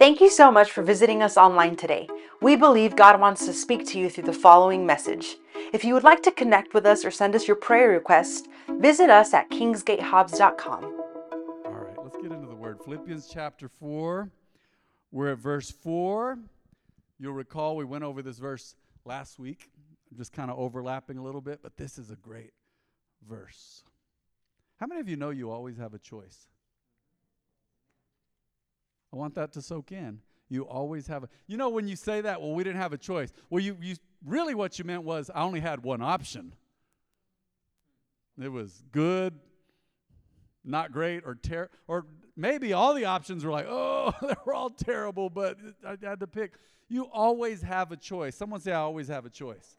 Thank 0.00 0.22
you 0.22 0.30
so 0.30 0.50
much 0.50 0.72
for 0.72 0.82
visiting 0.82 1.22
us 1.22 1.36
online 1.36 1.76
today. 1.76 2.08
We 2.40 2.56
believe 2.56 2.96
God 2.96 3.20
wants 3.20 3.44
to 3.44 3.52
speak 3.52 3.86
to 3.88 3.98
you 3.98 4.08
through 4.08 4.24
the 4.24 4.32
following 4.32 4.86
message. 4.86 5.36
If 5.74 5.84
you 5.84 5.92
would 5.92 6.04
like 6.04 6.22
to 6.22 6.30
connect 6.30 6.72
with 6.72 6.86
us 6.86 7.04
or 7.04 7.10
send 7.10 7.34
us 7.34 7.46
your 7.46 7.56
prayer 7.56 7.90
request, 7.90 8.48
visit 8.78 9.10
us 9.10 9.34
at 9.34 9.50
kingsgatehobbs.com. 9.50 10.84
All 11.66 11.72
right, 11.72 12.02
let's 12.02 12.16
get 12.16 12.32
into 12.32 12.46
the 12.46 12.54
word. 12.54 12.78
Philippians 12.82 13.28
chapter 13.30 13.68
4. 13.68 14.30
We're 15.12 15.32
at 15.32 15.38
verse 15.38 15.70
4. 15.70 16.38
You'll 17.18 17.34
recall 17.34 17.76
we 17.76 17.84
went 17.84 18.02
over 18.02 18.22
this 18.22 18.38
verse 18.38 18.76
last 19.04 19.38
week. 19.38 19.68
I'm 20.10 20.16
just 20.16 20.32
kind 20.32 20.50
of 20.50 20.58
overlapping 20.58 21.18
a 21.18 21.22
little 21.22 21.42
bit, 21.42 21.60
but 21.62 21.76
this 21.76 21.98
is 21.98 22.10
a 22.10 22.16
great 22.16 22.54
verse. 23.28 23.84
How 24.78 24.86
many 24.86 25.02
of 25.02 25.10
you 25.10 25.16
know 25.16 25.28
you 25.28 25.50
always 25.50 25.76
have 25.76 25.92
a 25.92 25.98
choice? 25.98 26.46
I 29.12 29.16
want 29.16 29.34
that 29.34 29.52
to 29.52 29.62
soak 29.62 29.92
in. 29.92 30.20
You 30.48 30.62
always 30.62 31.06
have 31.06 31.24
a. 31.24 31.28
You 31.46 31.56
know 31.56 31.68
when 31.68 31.86
you 31.86 31.96
say 31.96 32.20
that, 32.22 32.40
well, 32.40 32.52
we 32.52 32.64
didn't 32.64 32.80
have 32.80 32.92
a 32.92 32.98
choice. 32.98 33.32
Well, 33.50 33.62
you, 33.62 33.76
you 33.80 33.96
really 34.24 34.54
what 34.54 34.78
you 34.78 34.84
meant 34.84 35.04
was 35.04 35.30
I 35.32 35.42
only 35.42 35.60
had 35.60 35.82
one 35.82 36.02
option. 36.02 36.54
It 38.40 38.48
was 38.48 38.82
good, 38.90 39.34
not 40.64 40.92
great, 40.92 41.24
or 41.24 41.34
ter- 41.34 41.70
or 41.86 42.06
maybe 42.36 42.72
all 42.72 42.94
the 42.94 43.04
options 43.04 43.44
were 43.44 43.52
like, 43.52 43.66
oh, 43.68 44.12
they 44.22 44.34
were 44.44 44.54
all 44.54 44.70
terrible, 44.70 45.30
but 45.30 45.56
I 45.86 45.96
had 46.02 46.20
to 46.20 46.26
pick. 46.26 46.54
You 46.88 47.04
always 47.12 47.62
have 47.62 47.92
a 47.92 47.96
choice. 47.96 48.34
Someone 48.34 48.60
say, 48.60 48.72
I 48.72 48.80
always 48.80 49.08
have 49.08 49.24
a 49.24 49.30
choice. 49.30 49.76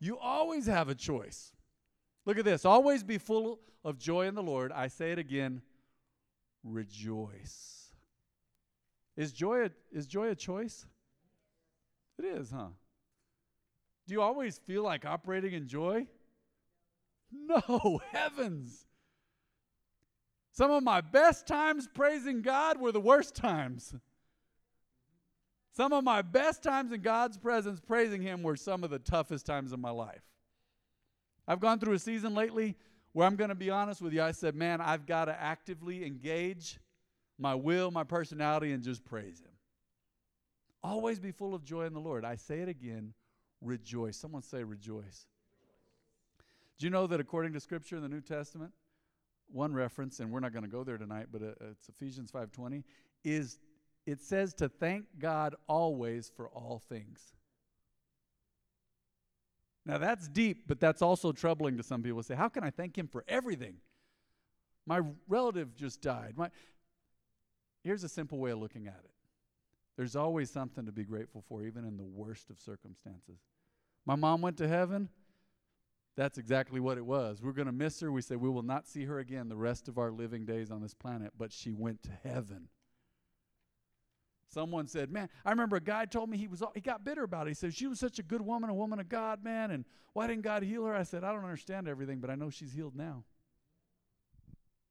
You 0.00 0.16
always 0.18 0.66
have 0.66 0.88
a 0.88 0.94
choice. 0.94 1.52
Look 2.24 2.38
at 2.38 2.44
this. 2.44 2.64
Always 2.64 3.02
be 3.02 3.18
full 3.18 3.60
of 3.84 3.98
joy 3.98 4.26
in 4.26 4.34
the 4.34 4.42
Lord. 4.42 4.72
I 4.72 4.88
say 4.88 5.12
it 5.12 5.18
again 5.18 5.60
rejoice. 6.64 7.77
Is 9.18 9.32
joy 9.32 9.64
a, 9.64 9.70
is 9.90 10.06
joy 10.06 10.28
a 10.28 10.34
choice? 10.36 10.86
It 12.20 12.24
is, 12.24 12.52
huh? 12.52 12.68
Do 14.06 14.14
you 14.14 14.22
always 14.22 14.58
feel 14.58 14.84
like 14.84 15.04
operating 15.04 15.54
in 15.54 15.66
joy? 15.66 16.06
No, 17.32 18.00
heavens. 18.12 18.86
Some 20.52 20.70
of 20.70 20.84
my 20.84 21.00
best 21.00 21.48
times 21.48 21.88
praising 21.92 22.42
God 22.42 22.80
were 22.80 22.92
the 22.92 23.00
worst 23.00 23.34
times. 23.34 23.92
Some 25.72 25.92
of 25.92 26.04
my 26.04 26.22
best 26.22 26.62
times 26.62 26.92
in 26.92 27.02
God's 27.02 27.36
presence 27.38 27.80
praising 27.80 28.22
Him 28.22 28.44
were 28.44 28.56
some 28.56 28.84
of 28.84 28.90
the 28.90 29.00
toughest 29.00 29.46
times 29.46 29.72
of 29.72 29.80
my 29.80 29.90
life. 29.90 30.22
I've 31.48 31.60
gone 31.60 31.80
through 31.80 31.94
a 31.94 31.98
season 31.98 32.36
lately 32.36 32.76
where 33.14 33.26
I'm 33.26 33.34
going 33.34 33.50
to 33.50 33.56
be 33.56 33.70
honest 33.70 34.00
with 34.00 34.12
you. 34.12 34.22
I 34.22 34.30
said, 34.30 34.54
man, 34.54 34.80
I've 34.80 35.06
got 35.06 35.24
to 35.24 35.40
actively 35.40 36.04
engage 36.04 36.78
my 37.38 37.54
will, 37.54 37.90
my 37.90 38.04
personality, 38.04 38.72
and 38.72 38.82
just 38.82 39.04
praise 39.04 39.40
Him. 39.40 39.52
Always 40.82 41.18
be 41.18 41.32
full 41.32 41.54
of 41.54 41.64
joy 41.64 41.84
in 41.84 41.92
the 41.92 42.00
Lord. 42.00 42.24
I 42.24 42.36
say 42.36 42.60
it 42.60 42.68
again 42.68 43.14
rejoice. 43.60 44.16
Someone 44.16 44.42
say 44.42 44.62
rejoice. 44.62 45.26
Do 46.78 46.86
you 46.86 46.90
know 46.90 47.06
that 47.08 47.18
according 47.18 47.52
to 47.54 47.60
Scripture 47.60 47.96
in 47.96 48.02
the 48.02 48.08
New 48.08 48.20
Testament, 48.20 48.72
one 49.50 49.72
reference, 49.74 50.20
and 50.20 50.30
we're 50.30 50.40
not 50.40 50.52
going 50.52 50.64
to 50.64 50.70
go 50.70 50.84
there 50.84 50.98
tonight, 50.98 51.26
but 51.32 51.42
uh, 51.42 51.70
it's 51.70 51.88
Ephesians 51.88 52.30
5:20, 52.30 52.84
is 53.24 53.58
it 54.06 54.20
says 54.20 54.54
to 54.54 54.68
thank 54.68 55.04
God 55.18 55.54
always 55.66 56.30
for 56.34 56.48
all 56.48 56.82
things. 56.88 57.34
Now 59.84 59.98
that's 59.98 60.28
deep, 60.28 60.64
but 60.66 60.80
that's 60.80 61.02
also 61.02 61.32
troubling 61.32 61.76
to 61.78 61.82
some 61.82 62.02
people. 62.02 62.22
Say, 62.22 62.34
how 62.34 62.48
can 62.48 62.62
I 62.62 62.70
thank 62.70 62.96
Him 62.96 63.08
for 63.08 63.24
everything? 63.26 63.76
My 64.86 65.00
relative 65.28 65.74
just 65.74 66.00
died. 66.00 66.34
My, 66.36 66.50
Here's 67.88 68.04
a 68.04 68.08
simple 68.10 68.36
way 68.36 68.50
of 68.50 68.58
looking 68.58 68.86
at 68.86 69.00
it 69.02 69.10
there's 69.96 70.14
always 70.14 70.50
something 70.50 70.84
to 70.84 70.92
be 70.92 71.04
grateful 71.04 71.42
for, 71.48 71.62
even 71.64 71.86
in 71.86 71.96
the 71.96 72.04
worst 72.04 72.50
of 72.50 72.60
circumstances. 72.60 73.38
My 74.04 74.14
mom 74.14 74.42
went 74.42 74.58
to 74.58 74.68
heaven. 74.68 75.08
That's 76.14 76.36
exactly 76.36 76.80
what 76.80 76.98
it 76.98 77.06
was. 77.06 77.40
We're 77.40 77.52
going 77.52 77.64
to 77.64 77.72
miss 77.72 77.98
her. 78.00 78.12
We 78.12 78.20
say 78.20 78.36
we 78.36 78.50
will 78.50 78.62
not 78.62 78.86
see 78.86 79.06
her 79.06 79.20
again 79.20 79.48
the 79.48 79.56
rest 79.56 79.88
of 79.88 79.96
our 79.96 80.10
living 80.10 80.44
days 80.44 80.70
on 80.70 80.82
this 80.82 80.92
planet, 80.92 81.32
but 81.38 81.50
she 81.50 81.72
went 81.72 82.02
to 82.02 82.10
heaven. 82.10 82.68
Someone 84.48 84.86
said, 84.86 85.10
"Man, 85.10 85.30
I 85.42 85.48
remember 85.48 85.76
a 85.76 85.80
guy 85.80 86.04
told 86.04 86.28
me 86.28 86.36
he 86.36 86.46
was 86.46 86.62
he 86.74 86.82
got 86.82 87.06
bitter 87.06 87.22
about 87.22 87.46
it. 87.46 87.52
He 87.52 87.54
said 87.54 87.72
she 87.72 87.86
was 87.86 87.98
such 87.98 88.18
a 88.18 88.22
good 88.22 88.42
woman, 88.42 88.68
a 88.68 88.74
woman 88.74 89.00
of 89.00 89.08
God, 89.08 89.42
man, 89.42 89.70
and 89.70 89.86
why 90.12 90.26
didn't 90.26 90.42
God 90.42 90.62
heal 90.62 90.84
her?" 90.84 90.94
I 90.94 91.04
said, 91.04 91.24
"I 91.24 91.32
don't 91.32 91.42
understand 91.42 91.88
everything, 91.88 92.20
but 92.20 92.28
I 92.28 92.34
know 92.34 92.50
she's 92.50 92.74
healed 92.74 92.94
now." 92.94 93.24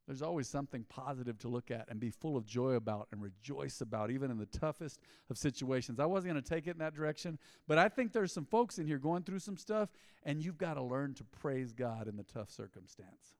There's 0.07 0.21
always 0.21 0.47
something 0.47 0.85
positive 0.87 1.37
to 1.39 1.49
look 1.49 1.69
at 1.69 1.87
and 1.89 1.99
be 1.99 2.09
full 2.09 2.37
of 2.37 2.45
joy 2.45 2.75
about 2.75 3.09
and 3.11 3.21
rejoice 3.21 3.81
about, 3.81 4.09
even 4.09 4.31
in 4.31 4.37
the 4.37 4.45
toughest 4.45 5.01
of 5.29 5.37
situations. 5.37 5.99
I 5.99 6.05
wasn't 6.05 6.31
going 6.31 6.41
to 6.41 6.49
take 6.49 6.65
it 6.65 6.71
in 6.71 6.77
that 6.77 6.95
direction, 6.95 7.37
but 7.67 7.77
I 7.77 7.89
think 7.89 8.13
there's 8.13 8.31
some 8.31 8.45
folks 8.45 8.79
in 8.79 8.87
here 8.87 8.99
going 8.99 9.23
through 9.23 9.39
some 9.39 9.57
stuff, 9.57 9.89
and 10.23 10.41
you've 10.41 10.57
got 10.57 10.75
to 10.75 10.81
learn 10.81 11.13
to 11.15 11.25
praise 11.25 11.73
God 11.73 12.07
in 12.07 12.15
the 12.15 12.23
tough 12.23 12.49
circumstance. 12.49 13.35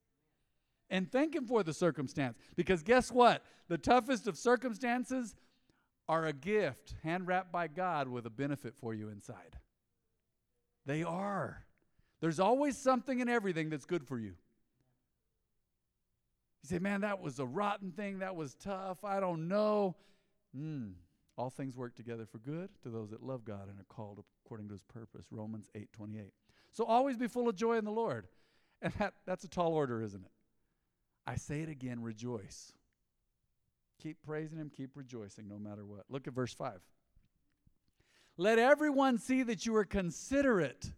And 0.90 1.10
thank 1.10 1.36
Him 1.36 1.48
for 1.48 1.64
the 1.64 1.74
circumstance. 1.74 2.38
Because 2.58 2.84
guess 2.84 3.12
what? 3.14 3.44
The 3.70 3.78
toughest 3.78 4.28
of 4.28 4.38
circumstances 4.38 5.36
are 6.10 6.26
a 6.26 6.34
gift 6.34 6.96
hand 7.04 7.28
wrapped 7.28 7.52
by 7.52 7.68
God 7.68 8.10
with 8.10 8.26
a 8.26 8.30
benefit 8.30 8.76
for 8.76 8.94
you 8.94 9.08
inside. 9.08 9.58
They 10.86 11.04
are. 11.04 11.66
There's 12.20 12.40
always 12.40 12.78
something 12.78 13.20
in 13.20 13.30
everything 13.30 13.70
that's 13.70 13.86
good 13.86 14.06
for 14.06 14.20
you. 14.20 14.34
You 16.64 16.70
say, 16.70 16.80
man, 16.80 17.02
that 17.02 17.22
was 17.22 17.40
a 17.40 17.46
rotten 17.46 17.92
thing. 17.92 18.20
That 18.20 18.36
was 18.36 18.56
tough. 18.56 19.04
I 19.04 19.20
don't 19.20 19.48
know. 19.48 19.96
Mm. 20.58 20.94
All 21.38 21.50
things 21.50 21.78
work 21.78 21.96
together 21.96 22.26
for 22.26 22.40
good 22.40 22.70
to 22.84 22.90
those 22.90 23.12
that 23.12 23.22
love 23.22 23.46
God 23.46 23.70
and 23.70 23.80
are 23.80 23.86
called 23.90 24.24
according 24.46 24.68
to 24.70 24.74
his 24.74 24.84
purpose. 24.84 25.28
Romans 25.32 25.70
8 25.76 25.92
28. 25.94 26.34
So 26.72 26.86
always 26.86 27.18
be 27.18 27.28
full 27.28 27.48
of 27.48 27.56
joy 27.56 27.78
in 27.78 27.86
the 27.86 27.92
Lord. 27.92 28.28
And 28.80 28.94
that, 29.00 29.16
that's 29.26 29.44
a 29.44 29.48
tall 29.48 29.74
order, 29.74 30.04
isn't 30.04 30.24
it? 30.24 30.32
I 31.26 31.36
say 31.36 31.62
it 31.62 31.70
again 31.70 32.04
rejoice. 32.04 32.72
Keep 34.02 34.22
praising 34.22 34.60
him, 34.60 34.70
keep 34.70 34.92
rejoicing 34.94 35.48
no 35.48 35.58
matter 35.58 35.84
what. 35.84 36.06
Look 36.10 36.28
at 36.28 36.34
verse 36.34 36.54
5. 36.54 36.80
Let 38.38 38.60
everyone 38.60 39.18
see 39.18 39.42
that 39.44 39.66
you 39.66 39.76
are 39.76 39.84
considerate 39.86 40.92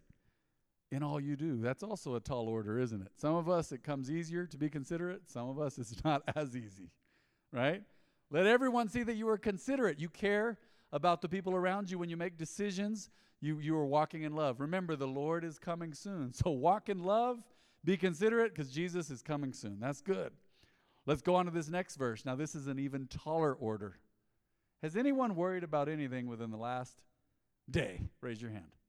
in 0.90 1.02
all 1.02 1.20
you 1.20 1.36
do. 1.36 1.60
That's 1.60 1.82
also 1.82 2.16
a 2.16 2.20
tall 2.20 2.48
order, 2.48 2.78
isn't 2.78 3.00
it? 3.00 3.12
Some 3.16 3.34
of 3.34 3.48
us, 3.48 3.72
it 3.72 3.82
comes 3.82 4.10
easier 4.10 4.46
to 4.46 4.58
be 4.58 4.68
considerate. 4.68 5.30
Some 5.30 5.48
of 5.48 5.58
us, 5.58 5.78
it's 5.78 5.94
not 6.04 6.22
as 6.34 6.56
easy, 6.56 6.90
right? 7.52 7.82
Let 8.30 8.46
everyone 8.46 8.88
see 8.88 9.02
that 9.02 9.14
you 9.14 9.28
are 9.28 9.38
considerate. 9.38 10.00
You 10.00 10.08
care 10.08 10.58
about 10.92 11.22
the 11.22 11.28
people 11.28 11.54
around 11.54 11.90
you 11.90 11.98
when 11.98 12.08
you 12.08 12.16
make 12.16 12.36
decisions. 12.36 13.10
You, 13.40 13.58
you 13.58 13.76
are 13.76 13.86
walking 13.86 14.22
in 14.22 14.34
love. 14.34 14.60
Remember, 14.60 14.96
the 14.96 15.06
Lord 15.06 15.44
is 15.44 15.58
coming 15.58 15.94
soon. 15.94 16.32
So 16.34 16.50
walk 16.50 16.88
in 16.88 17.02
love, 17.02 17.38
be 17.84 17.96
considerate, 17.96 18.54
because 18.54 18.70
Jesus 18.70 19.10
is 19.10 19.22
coming 19.22 19.52
soon. 19.52 19.78
That's 19.80 20.00
good. 20.00 20.32
Let's 21.06 21.22
go 21.22 21.34
on 21.34 21.46
to 21.46 21.50
this 21.50 21.68
next 21.68 21.96
verse. 21.96 22.24
Now, 22.24 22.36
this 22.36 22.54
is 22.54 22.66
an 22.66 22.78
even 22.78 23.06
taller 23.06 23.54
order. 23.54 23.98
Has 24.82 24.96
anyone 24.96 25.34
worried 25.34 25.64
about 25.64 25.88
anything 25.88 26.26
within 26.26 26.50
the 26.50 26.56
last 26.56 27.02
day? 27.70 28.08
Raise 28.20 28.40
your 28.40 28.50
hand. 28.50 28.79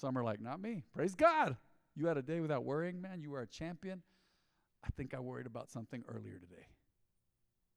Some 0.00 0.16
are 0.16 0.24
like, 0.24 0.40
not 0.40 0.60
me. 0.60 0.82
Praise 0.94 1.14
God. 1.14 1.56
You 1.94 2.06
had 2.06 2.16
a 2.16 2.22
day 2.22 2.40
without 2.40 2.64
worrying, 2.64 3.02
man. 3.02 3.20
You 3.20 3.30
were 3.30 3.42
a 3.42 3.46
champion. 3.46 4.02
I 4.82 4.88
think 4.96 5.12
I 5.12 5.20
worried 5.20 5.46
about 5.46 5.68
something 5.68 6.02
earlier 6.08 6.38
today. 6.38 6.66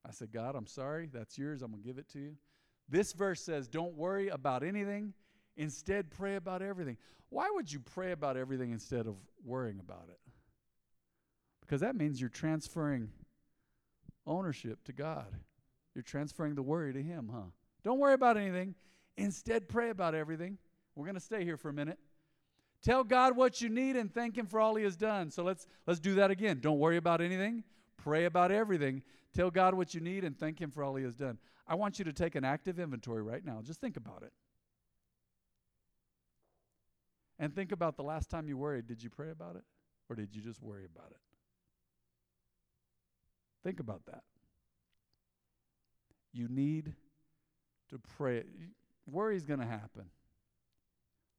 I 0.07 0.11
said, 0.11 0.31
God, 0.31 0.56
I'm 0.56 0.67
sorry. 0.67 1.09
That's 1.11 1.38
yours. 1.38 1.61
I'm 1.61 1.72
going 1.72 1.84
to 1.84 1.88
give 1.88 1.97
it 1.97 2.07
to 2.13 2.19
you. 2.19 2.35
This 2.88 3.11
verse 3.11 3.41
says, 3.41 3.67
don't 3.67 3.95
worry 3.95 4.29
about 4.29 4.63
anything. 4.63 5.13
Instead, 5.57 6.11
pray 6.11 6.35
about 6.35 6.61
everything. 6.61 6.97
Why 7.29 7.50
would 7.53 7.72
you 7.72 7.79
pray 7.79 8.13
about 8.13 8.38
everything 8.38 8.72
instead 8.72 9.05
of 9.05 9.16
worrying 9.44 9.79
about 9.79 10.05
it? 10.09 10.19
Because 11.61 11.81
that 11.81 11.95
means 11.95 12.22
you're 12.22 12.29
transferring 12.29 13.09
ownership 14.25 14.84
to 14.85 14.94
God. 14.94 15.28
You're 15.94 16.03
transferring 16.03 16.55
the 16.55 16.63
worry 16.63 16.94
to 16.94 17.01
Him, 17.01 17.29
huh? 17.34 17.49
Don't 17.84 17.99
worry 17.99 18.14
about 18.14 18.37
anything. 18.37 18.75
Instead, 19.17 19.67
pray 19.67 19.90
about 19.90 20.16
everything. 20.16 20.58
We're 20.96 21.05
going 21.05 21.16
to 21.16 21.22
stay 21.22 21.43
here 21.43 21.58
for 21.58 21.70
a 21.70 21.73
minute. 21.73 21.99
Tell 22.84 23.03
God 23.06 23.38
what 23.38 23.62
you 23.62 23.70
need 23.70 23.96
and 23.96 24.14
thank 24.14 24.38
him 24.38 24.46
for 24.46 24.59
all 24.59 24.76
he 24.76 24.84
has 24.84 24.97
done. 24.97 25.32
So 25.32 25.44
let's 25.44 25.66
let's 25.88 26.02
do 26.02 26.16
that 26.16 26.32
again. 26.32 26.59
Don't 26.59 26.80
worry 26.80 26.97
about 26.97 27.22
anything. 27.22 27.64
Pray 27.97 28.26
about 28.26 28.52
everything. 28.52 29.02
Tell 29.34 29.50
God 29.50 29.74
what 29.74 29.94
you 29.94 30.02
need 30.02 30.26
and 30.26 30.38
thank 30.38 30.59
him 30.59 30.70
for 30.70 30.84
all 30.84 30.96
he 30.96 31.03
has 31.06 31.16
done. 31.16 31.38
I 31.66 31.76
want 31.76 31.97
you 31.97 32.06
to 32.06 32.14
take 32.14 32.35
an 32.35 32.44
active 32.44 32.80
inventory 32.80 33.24
right 33.24 33.44
now. 33.44 33.62
Just 33.64 33.80
think 33.80 33.96
about 33.96 34.24
it. 34.24 34.34
And 37.40 37.56
think 37.56 37.72
about 37.72 37.96
the 37.96 38.03
last 38.03 38.30
time 38.30 38.47
you 38.47 38.58
worried. 38.58 38.85
Did 38.85 39.02
you 39.02 39.09
pray 39.09 39.32
about 39.32 39.56
it? 39.56 39.64
Or 40.09 40.16
did 40.16 40.35
you 40.35 40.41
just 40.41 40.62
worry 40.62 40.85
about 40.85 41.12
it? 41.12 41.18
Think 43.64 43.80
about 43.80 44.06
that. 44.08 44.24
You 46.34 46.47
need 46.50 46.94
to 47.90 48.00
pray. 48.18 48.44
Worry 49.09 49.38
is 49.38 49.46
going 49.46 49.62
to 49.62 49.66
happen. 49.66 50.06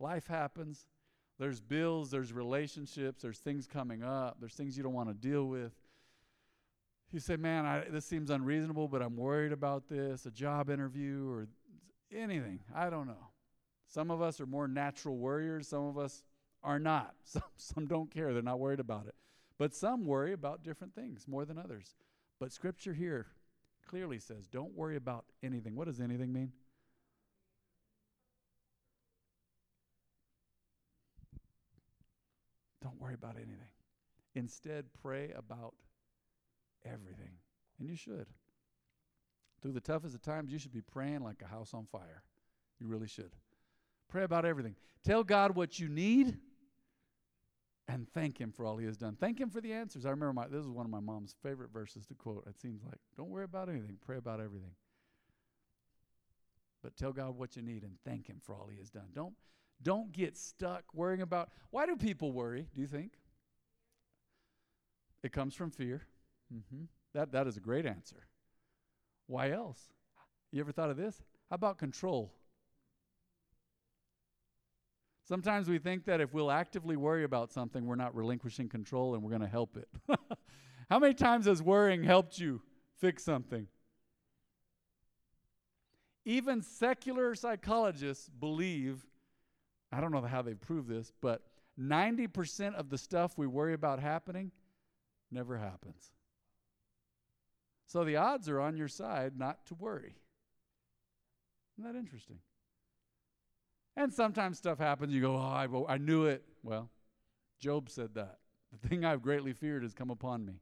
Life 0.00 0.26
happens. 0.26 0.86
There's 1.38 1.60
bills, 1.60 2.10
there's 2.10 2.32
relationships, 2.32 3.22
there's 3.22 3.38
things 3.38 3.66
coming 3.66 4.02
up, 4.02 4.36
there's 4.40 4.54
things 4.54 4.76
you 4.76 4.82
don't 4.82 4.92
want 4.92 5.08
to 5.08 5.14
deal 5.14 5.46
with. 5.46 5.72
You 7.12 7.20
say, 7.20 7.36
man, 7.36 7.64
I, 7.66 7.84
this 7.90 8.04
seems 8.04 8.30
unreasonable, 8.30 8.88
but 8.88 9.02
I'm 9.02 9.16
worried 9.16 9.52
about 9.52 9.88
this, 9.88 10.26
a 10.26 10.30
job 10.30 10.70
interview 10.70 11.28
or 11.28 11.48
anything. 12.12 12.60
I 12.74 12.90
don't 12.90 13.06
know. 13.06 13.28
Some 13.86 14.10
of 14.10 14.22
us 14.22 14.40
are 14.40 14.46
more 14.46 14.66
natural 14.68 15.16
worriers, 15.16 15.68
some 15.68 15.84
of 15.84 15.98
us 15.98 16.22
are 16.62 16.78
not. 16.78 17.14
Some, 17.24 17.42
some 17.56 17.86
don't 17.86 18.10
care, 18.10 18.32
they're 18.32 18.42
not 18.42 18.58
worried 18.58 18.80
about 18.80 19.06
it. 19.06 19.14
But 19.58 19.74
some 19.74 20.04
worry 20.06 20.32
about 20.32 20.62
different 20.62 20.94
things 20.94 21.28
more 21.28 21.44
than 21.44 21.58
others. 21.58 21.94
But 22.40 22.52
scripture 22.52 22.94
here 22.94 23.26
clearly 23.86 24.18
says 24.18 24.46
don't 24.48 24.74
worry 24.74 24.96
about 24.96 25.26
anything. 25.42 25.76
What 25.76 25.86
does 25.86 26.00
anything 26.00 26.32
mean? 26.32 26.52
Don't 32.84 33.00
worry 33.00 33.14
about 33.14 33.36
anything. 33.36 33.72
Instead, 34.34 34.84
pray 35.02 35.32
about 35.34 35.74
everything. 36.84 37.30
And 37.80 37.88
you 37.88 37.96
should. 37.96 38.26
Through 39.62 39.72
the 39.72 39.80
toughest 39.80 40.14
of 40.14 40.20
times, 40.20 40.52
you 40.52 40.58
should 40.58 40.74
be 40.74 40.82
praying 40.82 41.24
like 41.24 41.40
a 41.42 41.48
house 41.48 41.72
on 41.72 41.86
fire. 41.90 42.22
You 42.78 42.86
really 42.86 43.08
should. 43.08 43.32
Pray 44.10 44.22
about 44.22 44.44
everything. 44.44 44.76
Tell 45.02 45.24
God 45.24 45.56
what 45.56 45.78
you 45.78 45.88
need 45.88 46.36
and 47.88 48.06
thank 48.12 48.38
Him 48.38 48.52
for 48.52 48.66
all 48.66 48.76
He 48.76 48.84
has 48.84 48.98
done. 48.98 49.16
Thank 49.18 49.40
Him 49.40 49.48
for 49.48 49.62
the 49.62 49.72
answers. 49.72 50.04
I 50.04 50.10
remember 50.10 50.34
my, 50.34 50.48
this 50.48 50.60
is 50.62 50.70
one 50.70 50.84
of 50.84 50.92
my 50.92 51.00
mom's 51.00 51.34
favorite 51.42 51.72
verses 51.72 52.04
to 52.06 52.14
quote. 52.14 52.44
It 52.46 52.60
seems 52.60 52.82
like, 52.84 52.98
don't 53.16 53.30
worry 53.30 53.44
about 53.44 53.70
anything, 53.70 53.96
pray 54.04 54.18
about 54.18 54.40
everything. 54.40 54.72
But 56.82 56.96
tell 56.98 57.14
God 57.14 57.38
what 57.38 57.56
you 57.56 57.62
need 57.62 57.82
and 57.82 57.96
thank 58.04 58.26
Him 58.26 58.42
for 58.42 58.54
all 58.54 58.68
He 58.70 58.76
has 58.76 58.90
done. 58.90 59.08
Don't, 59.14 59.32
don't 59.84 60.10
get 60.10 60.36
stuck 60.36 60.82
worrying 60.92 61.22
about 61.22 61.50
why 61.70 61.86
do 61.86 61.94
people 61.94 62.32
worry, 62.32 62.66
do 62.74 62.80
you 62.80 62.88
think? 62.88 63.12
It 65.22 65.32
comes 65.32 65.54
from 65.54 65.70
fear. 65.70 66.02
Mm-hmm. 66.52 66.84
That, 67.14 67.32
that 67.32 67.46
is 67.46 67.56
a 67.56 67.60
great 67.60 67.86
answer. 67.86 68.26
Why 69.26 69.52
else? 69.52 69.78
You 70.50 70.60
ever 70.60 70.72
thought 70.72 70.90
of 70.90 70.96
this? 70.96 71.22
How 71.50 71.54
about 71.54 71.78
control? 71.78 72.32
Sometimes 75.26 75.68
we 75.68 75.78
think 75.78 76.04
that 76.04 76.20
if 76.20 76.34
we'll 76.34 76.50
actively 76.50 76.96
worry 76.96 77.24
about 77.24 77.50
something, 77.50 77.86
we're 77.86 77.94
not 77.94 78.14
relinquishing 78.14 78.68
control 78.68 79.14
and 79.14 79.22
we're 79.22 79.30
going 79.30 79.40
to 79.40 79.48
help 79.48 79.76
it. 79.76 79.88
How 80.90 80.98
many 80.98 81.14
times 81.14 81.46
has 81.46 81.62
worrying 81.62 82.02
helped 82.02 82.38
you 82.38 82.60
fix 82.98 83.24
something? 83.24 83.66
Even 86.26 86.60
secular 86.62 87.34
psychologists 87.34 88.28
believe, 88.28 89.06
I 89.94 90.00
don't 90.00 90.10
know 90.10 90.22
how 90.22 90.42
they've 90.42 90.60
proved 90.60 90.88
this, 90.88 91.12
but 91.20 91.42
90% 91.80 92.74
of 92.74 92.90
the 92.90 92.98
stuff 92.98 93.38
we 93.38 93.46
worry 93.46 93.74
about 93.74 94.00
happening 94.00 94.50
never 95.30 95.56
happens. 95.56 96.10
So 97.86 98.04
the 98.04 98.16
odds 98.16 98.48
are 98.48 98.60
on 98.60 98.76
your 98.76 98.88
side 98.88 99.38
not 99.38 99.64
to 99.66 99.74
worry. 99.74 100.16
Isn't 101.78 101.92
that 101.92 101.98
interesting? 101.98 102.38
And 103.96 104.12
sometimes 104.12 104.58
stuff 104.58 104.78
happens, 104.78 105.12
you 105.12 105.20
go, 105.20 105.36
oh, 105.36 105.86
I, 105.88 105.94
I 105.94 105.98
knew 105.98 106.24
it. 106.24 106.42
Well, 106.64 106.90
Job 107.60 107.88
said 107.88 108.14
that. 108.14 108.38
The 108.72 108.88
thing 108.88 109.04
I've 109.04 109.22
greatly 109.22 109.52
feared 109.52 109.84
has 109.84 109.94
come 109.94 110.10
upon 110.10 110.44
me. 110.44 110.54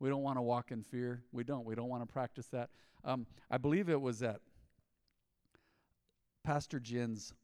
We 0.00 0.08
don't 0.08 0.22
want 0.22 0.38
to 0.38 0.42
walk 0.42 0.70
in 0.70 0.82
fear. 0.82 1.22
We 1.32 1.44
don't. 1.44 1.66
We 1.66 1.74
don't 1.74 1.90
want 1.90 2.02
to 2.06 2.10
practice 2.10 2.46
that. 2.48 2.70
Um, 3.04 3.26
I 3.50 3.58
believe 3.58 3.90
it 3.90 4.00
was 4.00 4.22
at 4.22 4.40
Pastor 6.42 6.80
Jen's 6.80 7.34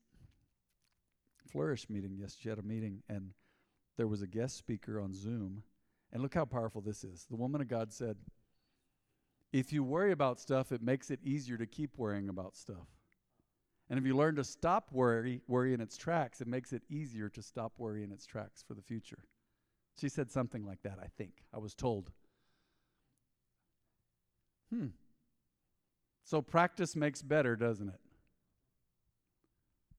Flourish 1.51 1.89
meeting. 1.89 2.17
Yes, 2.19 2.37
she 2.39 2.49
had 2.49 2.59
a 2.59 2.63
meeting, 2.63 3.03
and 3.09 3.33
there 3.97 4.07
was 4.07 4.23
a 4.23 4.27
guest 4.27 4.57
speaker 4.57 5.01
on 5.01 5.13
Zoom. 5.13 5.63
And 6.13 6.23
look 6.23 6.35
how 6.35 6.45
powerful 6.45 6.81
this 6.81 7.05
is. 7.05 7.27
The 7.31 7.37
woman 7.37 7.61
of 7.61 7.69
God 7.69 7.93
said, 7.93 8.17
If 9.53 9.73
you 9.73 9.85
worry 9.85 10.13
about 10.13 10.41
stuff, 10.41 10.73
it 10.73 10.83
makes 10.83 11.11
it 11.11 11.21
easier 11.23 11.57
to 11.57 11.67
keep 11.67 11.97
worrying 11.97 12.29
about 12.29 12.57
stuff. 12.57 12.89
And 13.89 13.99
if 13.99 14.07
you 14.07 14.17
learn 14.17 14.37
to 14.37 14.45
stop 14.45 14.91
worry, 14.93 15.43
worry 15.49 15.75
in 15.75 15.81
its 15.81 15.97
tracks, 15.97 16.41
it 16.41 16.47
makes 16.47 16.73
it 16.73 16.83
easier 16.89 17.29
to 17.29 17.43
stop 17.43 17.73
worry 17.77 18.05
in 18.05 18.13
its 18.13 18.25
tracks 18.25 18.65
for 18.67 18.75
the 18.75 18.83
future. 18.83 19.25
She 20.01 20.09
said 20.09 20.31
something 20.31 20.65
like 20.65 20.83
that, 20.83 20.99
I 21.03 21.09
think. 21.19 21.33
I 21.53 21.59
was 21.59 21.75
told. 21.75 22.11
Hmm. 24.73 24.87
So 26.25 26.41
practice 26.41 26.95
makes 26.95 27.23
better, 27.23 27.57
doesn't 27.57 27.89
it? 27.89 28.01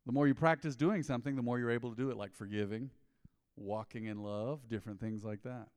The 0.06 0.12
more 0.12 0.28
you 0.28 0.34
practice 0.34 0.76
doing 0.76 1.04
something, 1.04 1.36
the 1.36 1.42
more 1.42 1.60
you're 1.60 1.72
able 1.72 1.92
to 1.92 1.96
do 1.96 2.10
it, 2.10 2.18
like 2.18 2.34
forgiving, 2.34 2.90
walking 3.56 4.06
in 4.06 4.24
love, 4.24 4.68
different 4.68 5.00
things 5.00 5.24
like 5.24 5.44
that. 5.44 5.68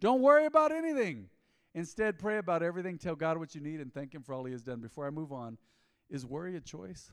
Don't 0.00 0.20
worry 0.20 0.46
about 0.46 0.72
anything. 0.72 1.28
Instead, 1.74 2.18
pray 2.18 2.38
about 2.38 2.62
everything, 2.62 2.98
tell 2.98 3.16
God 3.16 3.38
what 3.38 3.54
you 3.54 3.60
need, 3.60 3.80
and 3.80 3.92
thank 3.92 4.14
Him 4.14 4.22
for 4.22 4.32
all 4.32 4.44
He 4.44 4.52
has 4.52 4.62
done. 4.62 4.80
Before 4.80 5.06
I 5.06 5.10
move 5.10 5.32
on, 5.32 5.58
is 6.10 6.26
worry 6.26 6.56
a 6.56 6.60
choice? 6.60 7.12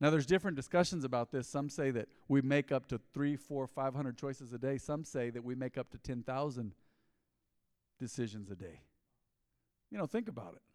Now, 0.00 0.10
there's 0.10 0.26
different 0.26 0.56
discussions 0.56 1.04
about 1.04 1.30
this. 1.30 1.46
Some 1.46 1.68
say 1.68 1.92
that 1.92 2.08
we 2.26 2.42
make 2.42 2.72
up 2.72 2.88
to 2.88 3.00
three, 3.14 3.36
four, 3.36 3.68
five 3.68 3.94
hundred 3.94 4.18
choices 4.18 4.52
a 4.52 4.58
day. 4.58 4.76
Some 4.76 5.04
say 5.04 5.30
that 5.30 5.44
we 5.44 5.54
make 5.54 5.78
up 5.78 5.90
to 5.90 5.98
10,000 5.98 6.74
decisions 8.00 8.50
a 8.50 8.56
day. 8.56 8.80
You 9.92 9.98
know, 9.98 10.06
think 10.06 10.28
about 10.28 10.54
it. 10.54 10.71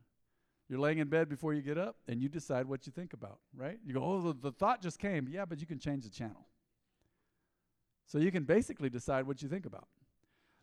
You're 0.70 0.80
laying 0.80 0.98
in 0.98 1.08
bed 1.08 1.30
before 1.30 1.54
you 1.54 1.62
get 1.62 1.78
up, 1.78 1.96
and 2.08 2.22
you 2.22 2.28
decide 2.28 2.66
what 2.66 2.86
you 2.86 2.92
think 2.92 3.14
about, 3.14 3.40
right? 3.56 3.80
You 3.86 3.94
go, 3.94 4.04
oh, 4.04 4.22
the, 4.22 4.34
the 4.34 4.52
thought 4.52 4.82
just 4.82 5.00
came. 5.00 5.28
Yeah, 5.30 5.46
but 5.46 5.62
you 5.62 5.66
can 5.66 5.80
change 5.80 6.04
the 6.04 6.10
channel. 6.10 6.46
So 8.06 8.18
you 8.18 8.32
can 8.32 8.44
basically 8.44 8.90
decide 8.90 9.26
what 9.26 9.42
you 9.42 9.48
think 9.48 9.66
about. 9.66 9.88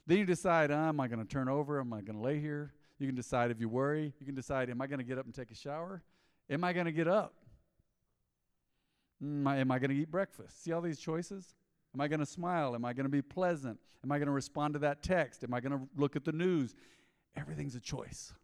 Then 0.07 0.19
you 0.19 0.27
decide, 0.27 0.71
oh, 0.71 0.75
am 0.75 1.01
I 1.01 1.09
going 1.09 1.21
to 1.21 1.25
turn 1.27 1.49
over? 1.49 1.81
Am 1.81 1.93
I 1.93 2.03
going 2.03 2.17
to 2.17 2.23
lay 2.23 2.39
here? 2.39 2.73
You 2.99 3.07
can 3.07 3.17
decide 3.17 3.51
if 3.51 3.61
you 3.61 3.69
worry. 3.69 4.13
You 4.21 4.27
can 4.27 4.35
decide, 4.35 4.69
am 4.69 4.83
I 4.83 4.87
going 4.87 4.99
to 4.99 5.05
get 5.05 5.19
up 5.19 5.25
and 5.25 5.35
take 5.35 5.51
a 5.51 5.55
shower? 5.55 6.03
Am 6.51 6.63
I 6.65 6.73
going 6.75 6.87
to 6.87 6.93
get 6.93 7.09
up? 7.09 7.35
Am 9.23 9.47
I, 9.47 9.57
am 9.59 9.71
I 9.71 9.79
going 9.79 9.91
to 9.91 9.97
eat 9.97 10.11
breakfast? 10.11 10.63
See 10.63 10.73
all 10.73 10.83
these 10.83 10.99
choices? 10.99 11.55
Am 11.95 12.01
I 12.01 12.09
going 12.09 12.21
to 12.21 12.27
smile? 12.27 12.75
Am 12.75 12.85
I 12.85 12.93
going 12.93 13.07
to 13.07 13.11
be 13.11 13.23
pleasant? 13.23 13.79
Am 14.03 14.13
I 14.13 14.19
going 14.19 14.27
to 14.27 14.33
respond 14.33 14.75
to 14.75 14.81
that 14.81 15.03
text? 15.03 15.45
Am 15.45 15.55
I 15.55 15.61
going 15.61 15.73
to 15.73 15.89
look 15.97 16.17
at 16.17 16.25
the 16.25 16.33
news? 16.33 16.75
Everything's 17.37 17.75
a 17.75 17.81
choice. 17.81 18.35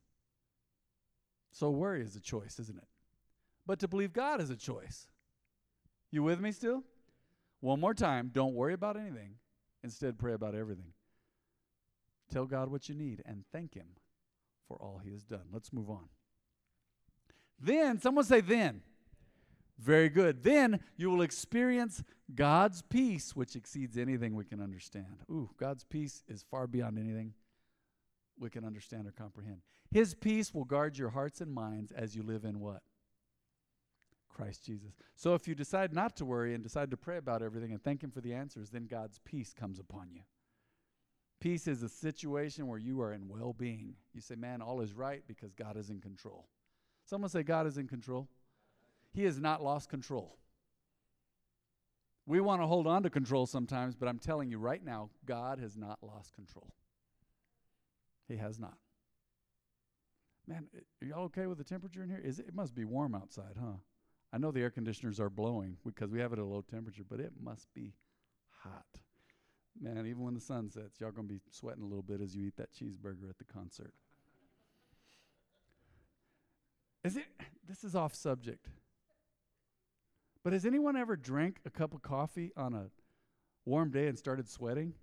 So 1.52 1.70
worry 1.70 2.02
is 2.02 2.16
a 2.16 2.20
choice, 2.20 2.58
isn't 2.58 2.78
it? 2.78 2.88
But 3.66 3.78
to 3.80 3.88
believe 3.88 4.12
God 4.12 4.40
is 4.40 4.50
a 4.50 4.56
choice. 4.56 5.06
You 6.10 6.22
with 6.22 6.40
me 6.40 6.52
still? 6.52 6.82
One 7.60 7.80
more 7.80 7.94
time, 7.94 8.30
don't 8.32 8.54
worry 8.54 8.72
about 8.72 8.96
anything. 8.96 9.34
Instead, 9.82 10.18
pray 10.18 10.32
about 10.32 10.54
everything. 10.54 10.92
Tell 12.30 12.46
God 12.46 12.70
what 12.70 12.88
you 12.88 12.94
need 12.94 13.22
and 13.26 13.44
thank 13.52 13.74
Him 13.74 13.86
for 14.66 14.76
all 14.76 15.00
He 15.02 15.12
has 15.12 15.24
done. 15.24 15.44
Let's 15.52 15.72
move 15.72 15.90
on. 15.90 16.08
Then, 17.60 18.00
someone 18.00 18.24
say, 18.24 18.40
then. 18.40 18.82
Very 19.78 20.08
good. 20.08 20.42
Then 20.42 20.80
you 20.96 21.10
will 21.10 21.22
experience 21.22 22.02
God's 22.34 22.82
peace, 22.82 23.34
which 23.34 23.56
exceeds 23.56 23.96
anything 23.96 24.34
we 24.34 24.44
can 24.44 24.60
understand. 24.60 25.24
Ooh, 25.30 25.50
God's 25.58 25.84
peace 25.84 26.22
is 26.28 26.44
far 26.50 26.66
beyond 26.66 26.98
anything 26.98 27.34
we 28.38 28.50
can 28.50 28.64
understand 28.64 29.06
or 29.06 29.12
comprehend. 29.12 29.60
His 29.90 30.14
peace 30.14 30.54
will 30.54 30.64
guard 30.64 30.98
your 30.98 31.10
hearts 31.10 31.40
and 31.40 31.52
minds 31.52 31.90
as 31.90 32.14
you 32.14 32.22
live 32.22 32.44
in 32.44 32.60
what? 32.60 32.82
Christ 34.28 34.64
Jesus. 34.64 34.92
So 35.16 35.34
if 35.34 35.48
you 35.48 35.54
decide 35.54 35.92
not 35.92 36.16
to 36.16 36.24
worry 36.24 36.54
and 36.54 36.62
decide 36.62 36.90
to 36.92 36.96
pray 36.96 37.16
about 37.16 37.42
everything 37.42 37.72
and 37.72 37.82
thank 37.82 38.02
Him 38.02 38.10
for 38.10 38.20
the 38.20 38.32
answers, 38.32 38.70
then 38.70 38.86
God's 38.86 39.18
peace 39.24 39.52
comes 39.52 39.78
upon 39.78 40.10
you. 40.12 40.22
Peace 41.40 41.66
is 41.66 41.82
a 41.82 41.88
situation 41.88 42.66
where 42.66 42.78
you 42.78 43.00
are 43.00 43.12
in 43.12 43.28
well 43.28 43.52
being. 43.52 43.94
You 44.14 44.20
say, 44.20 44.36
man, 44.36 44.62
all 44.62 44.80
is 44.80 44.92
right 44.92 45.22
because 45.26 45.54
God 45.54 45.76
is 45.76 45.90
in 45.90 46.00
control. 46.00 46.48
Someone 47.04 47.30
say, 47.30 47.42
God 47.42 47.66
is 47.66 47.78
in 47.78 47.88
control. 47.88 48.28
He 49.12 49.24
has 49.24 49.40
not 49.40 49.62
lost 49.62 49.88
control. 49.88 50.36
We 52.26 52.40
want 52.40 52.62
to 52.62 52.66
hold 52.66 52.86
on 52.86 53.02
to 53.02 53.10
control 53.10 53.46
sometimes, 53.46 53.96
but 53.96 54.08
I'm 54.08 54.18
telling 54.18 54.50
you 54.50 54.58
right 54.58 54.84
now, 54.84 55.10
God 55.26 55.58
has 55.58 55.76
not 55.76 55.98
lost 56.02 56.32
control. 56.34 56.70
He 58.28 58.36
has 58.36 58.58
not. 58.60 58.74
Man, 60.50 60.66
are 61.00 61.06
y'all 61.06 61.24
okay 61.26 61.46
with 61.46 61.58
the 61.58 61.64
temperature 61.64 62.02
in 62.02 62.08
here? 62.08 62.20
Is 62.22 62.40
it, 62.40 62.48
it 62.48 62.54
must 62.56 62.74
be 62.74 62.84
warm 62.84 63.14
outside, 63.14 63.54
huh? 63.56 63.76
I 64.32 64.38
know 64.38 64.50
the 64.50 64.62
air 64.62 64.70
conditioners 64.70 65.20
are 65.20 65.30
blowing 65.30 65.76
because 65.86 66.10
we 66.10 66.18
have 66.18 66.32
it 66.32 66.40
at 66.40 66.44
a 66.44 66.44
low 66.44 66.64
temperature, 66.68 67.04
but 67.08 67.20
it 67.20 67.32
must 67.40 67.72
be 67.72 67.92
hot. 68.64 68.98
Man, 69.80 70.08
even 70.08 70.24
when 70.24 70.34
the 70.34 70.40
sun 70.40 70.68
sets, 70.68 71.00
y'all 71.00 71.12
gonna 71.12 71.28
be 71.28 71.40
sweating 71.52 71.84
a 71.84 71.86
little 71.86 72.02
bit 72.02 72.20
as 72.20 72.34
you 72.34 72.48
eat 72.48 72.56
that 72.56 72.72
cheeseburger 72.72 73.30
at 73.30 73.38
the 73.38 73.44
concert. 73.44 73.94
Is 77.04 77.16
it? 77.16 77.26
This 77.68 77.84
is 77.84 77.94
off 77.94 78.16
subject. 78.16 78.66
But 80.42 80.52
has 80.52 80.66
anyone 80.66 80.96
ever 80.96 81.14
drank 81.14 81.58
a 81.64 81.70
cup 81.70 81.94
of 81.94 82.02
coffee 82.02 82.50
on 82.56 82.74
a 82.74 82.86
warm 83.64 83.92
day 83.92 84.08
and 84.08 84.18
started 84.18 84.48
sweating? 84.48 84.94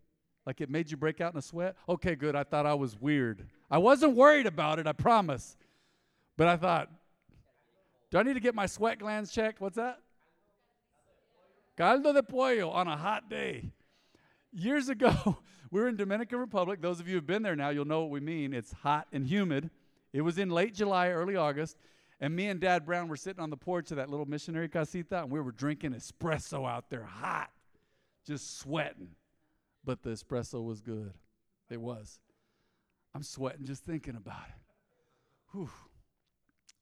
Like 0.47 0.61
it 0.61 0.69
made 0.69 0.89
you 0.89 0.95
break 0.95 1.19
out 1.19 1.33
in 1.33 1.37
a 1.37 1.41
sweat? 1.41 1.75
Okay, 1.89 2.15
good. 2.15 2.33
I 2.33 2.45
thought 2.45 2.65
I 2.65 2.73
was 2.73 2.97
weird. 2.97 3.45
I 3.69 3.79
wasn't 3.79 4.15
worried 4.15 4.47
about 4.47 4.79
it, 4.79 4.87
I 4.87 4.93
promise. 4.93 5.57
But 6.37 6.47
I 6.47 6.55
thought, 6.55 6.89
do 8.09 8.17
I 8.17 8.23
need 8.23 8.35
to 8.35 8.39
get 8.39 8.55
my 8.55 8.65
sweat 8.65 8.97
glands 8.97 9.33
checked? 9.33 9.59
What's 9.59 9.75
that? 9.75 9.99
Caldo 11.77 12.13
de 12.13 12.23
pollo 12.23 12.69
on 12.69 12.87
a 12.87 12.95
hot 12.95 13.29
day. 13.29 13.73
years 14.53 14.87
ago, 14.87 15.37
we 15.69 15.81
were 15.81 15.89
in 15.89 15.97
Dominican 15.97 16.39
Republic. 16.39 16.81
Those 16.81 17.01
of 17.01 17.09
you 17.09 17.15
who've 17.15 17.27
been 17.27 17.43
there 17.43 17.57
now, 17.57 17.67
you'll 17.67 17.83
know 17.83 17.99
what 18.03 18.11
we 18.11 18.21
mean. 18.21 18.53
It's 18.53 18.71
hot 18.71 19.07
and 19.11 19.27
humid. 19.27 19.69
It 20.13 20.21
was 20.21 20.37
in 20.37 20.49
late 20.49 20.73
July, 20.73 21.09
early 21.09 21.35
August, 21.35 21.75
and 22.21 22.33
me 22.33 22.47
and 22.47 22.61
Dad 22.61 22.85
Brown 22.85 23.09
were 23.09 23.17
sitting 23.17 23.43
on 23.43 23.49
the 23.49 23.57
porch 23.57 23.91
of 23.91 23.97
that 23.97 24.09
little 24.09 24.25
missionary 24.25 24.69
casita, 24.69 25.23
and 25.23 25.29
we 25.29 25.41
were 25.41 25.51
drinking 25.51 25.91
espresso 25.91 26.65
out 26.65 26.89
there, 26.89 27.03
hot, 27.03 27.49
just 28.25 28.59
sweating. 28.59 29.09
But 29.87 30.03
the 30.03 30.09
espresso 30.09 30.61
was 30.61 30.81
good. 30.81 31.13
It 31.69 31.79
was. 31.79 32.19
I'm 33.15 33.23
sweating 33.23 33.65
just 33.65 33.85
thinking 33.85 34.17
about 34.17 34.43
it. 34.49 34.61
Whew. 35.53 35.69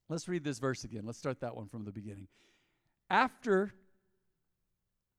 Let's 0.08 0.26
read 0.26 0.42
this 0.42 0.58
verse 0.58 0.82
again. 0.82 1.06
Let's 1.06 1.16
start 1.16 1.38
that 1.40 1.54
one 1.54 1.68
from 1.68 1.84
the 1.84 1.92
beginning. 1.92 2.26
After 3.08 3.72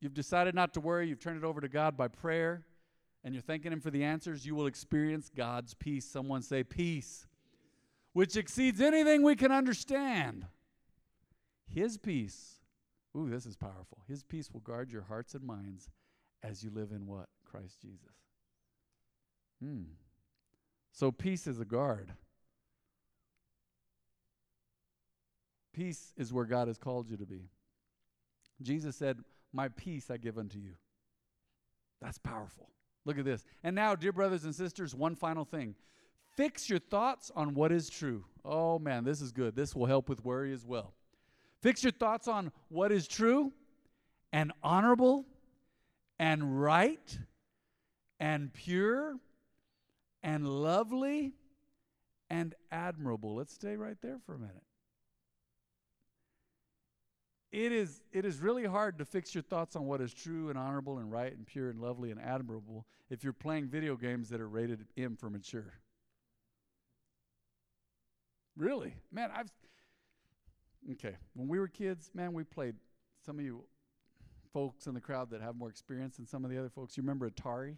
you've 0.02 0.14
decided 0.14 0.54
not 0.54 0.74
to 0.74 0.82
worry, 0.82 1.08
you've 1.08 1.22
turned 1.22 1.38
it 1.38 1.46
over 1.46 1.62
to 1.62 1.70
God 1.70 1.96
by 1.96 2.10
prayer, 2.10 2.66
and 3.24 3.34
you're 3.34 3.42
thanking 3.42 3.72
Him 3.72 3.80
for 3.80 3.90
the 3.90 4.04
answers, 4.04 4.46
you 4.46 4.54
will 4.54 4.68
experience 4.68 5.32
God's 5.34 5.74
peace. 5.74 6.06
Someone 6.06 6.42
say, 6.42 6.66
peace, 6.66 7.26
which 8.12 8.36
exceeds 8.36 8.82
anything 8.82 9.24
we 9.24 9.38
can 9.38 9.54
understand. 9.54 10.46
His 11.74 11.98
peace, 11.98 12.56
ooh, 13.16 13.30
this 13.30 13.46
is 13.46 13.56
powerful. 13.56 14.00
His 14.10 14.24
peace 14.24 14.52
will 14.52 14.60
guard 14.60 14.92
your 14.92 15.04
hearts 15.04 15.36
and 15.36 15.44
minds 15.46 15.90
as 16.44 16.66
you 16.66 16.70
live 16.70 16.92
in 16.92 17.08
what? 17.08 17.30
Christ 17.50 17.82
Jesus. 17.82 18.16
Hmm. 19.62 19.84
So 20.92 21.12
peace 21.12 21.48
is 21.48 21.60
a 21.60 21.66
guard. 21.66 22.14
Peace 25.74 26.14
is 26.18 26.34
where 26.34 26.46
God 26.46 26.68
has 26.68 26.78
called 26.78 27.10
you 27.10 27.18
to 27.18 27.26
be. 27.26 27.50
Jesus 28.62 28.96
said, 28.96 29.20
My 29.54 29.68
peace 29.70 30.10
I 30.10 30.18
give 30.18 30.38
unto 30.38 30.58
you. 30.58 30.74
That's 32.02 32.18
powerful. 32.18 32.70
Look 33.06 33.18
at 33.18 33.26
this. 33.26 33.46
And 33.64 33.76
now, 33.76 33.96
dear 33.96 34.12
brothers 34.12 34.44
and 34.44 34.54
sisters, 34.54 34.96
one 34.96 35.16
final 35.16 35.46
thing. 35.46 35.76
Fix 36.36 36.70
your 36.70 36.80
thoughts 36.80 37.32
on 37.36 37.54
what 37.54 37.72
is 37.72 37.90
true. 37.90 38.26
Oh 38.44 38.78
man, 38.80 39.04
this 39.04 39.22
is 39.22 39.32
good. 39.32 39.56
This 39.56 39.76
will 39.76 39.86
help 39.86 40.10
with 40.10 40.24
worry 40.24 40.54
as 40.54 40.66
well. 40.66 40.94
Fix 41.62 41.84
your 41.84 41.92
thoughts 41.92 42.28
on 42.28 42.52
what 42.70 42.92
is 42.92 43.08
true 43.08 43.52
and 44.32 44.52
honorable 44.62 45.26
and 46.20 46.62
right 46.62 47.18
and 48.20 48.54
pure 48.54 49.16
and 50.24 50.48
lovely 50.48 51.34
and 52.30 52.56
admirable. 52.72 53.36
Let's 53.36 53.54
stay 53.54 53.76
right 53.76 53.98
there 54.02 54.20
for 54.26 54.36
a 54.36 54.40
minute. 54.40 54.64
It 57.52 57.72
is, 57.72 58.04
it 58.12 58.26
is 58.26 58.40
really 58.40 58.66
hard 58.66 58.98
to 59.00 59.06
fix 59.06 59.34
your 59.34 59.42
thoughts 59.42 59.76
on 59.76 59.86
what 59.86 60.02
is 60.02 60.14
true 60.14 60.50
and 60.50 60.58
honorable 60.58 60.98
and 60.98 61.12
right 61.12 61.36
and 61.36 61.46
pure 61.46 61.70
and 61.70 61.80
lovely 61.80 62.12
and 62.12 62.20
admirable 62.20 62.86
if 63.10 63.24
you're 63.24 63.34
playing 63.34 63.68
video 63.68 63.96
games 63.96 64.30
that 64.30 64.42
are 64.42 64.50
rated 64.50 64.86
M 64.98 65.16
for 65.16 65.30
mature. 65.30 65.74
Really? 68.58 68.96
Man, 69.12 69.30
I've. 69.34 69.52
Okay. 70.94 71.16
When 71.36 71.48
we 71.48 71.60
were 71.60 71.68
kids, 71.68 72.12
man, 72.14 72.34
we 72.34 72.44
played. 72.44 72.76
Some 73.26 73.40
of 73.40 73.46
you 73.46 73.64
folks 74.54 74.88
in 74.88 74.94
the 74.94 75.02
crowd 75.02 75.30
that 75.32 75.42
have 75.42 75.56
more 75.56 75.70
experience 75.70 76.18
than 76.18 76.26
some 76.26 76.44
of 76.44 76.52
the 76.52 76.58
other 76.58 76.70
folks, 76.70 76.98
you 76.98 77.04
remember 77.04 77.30
Atari? 77.30 77.78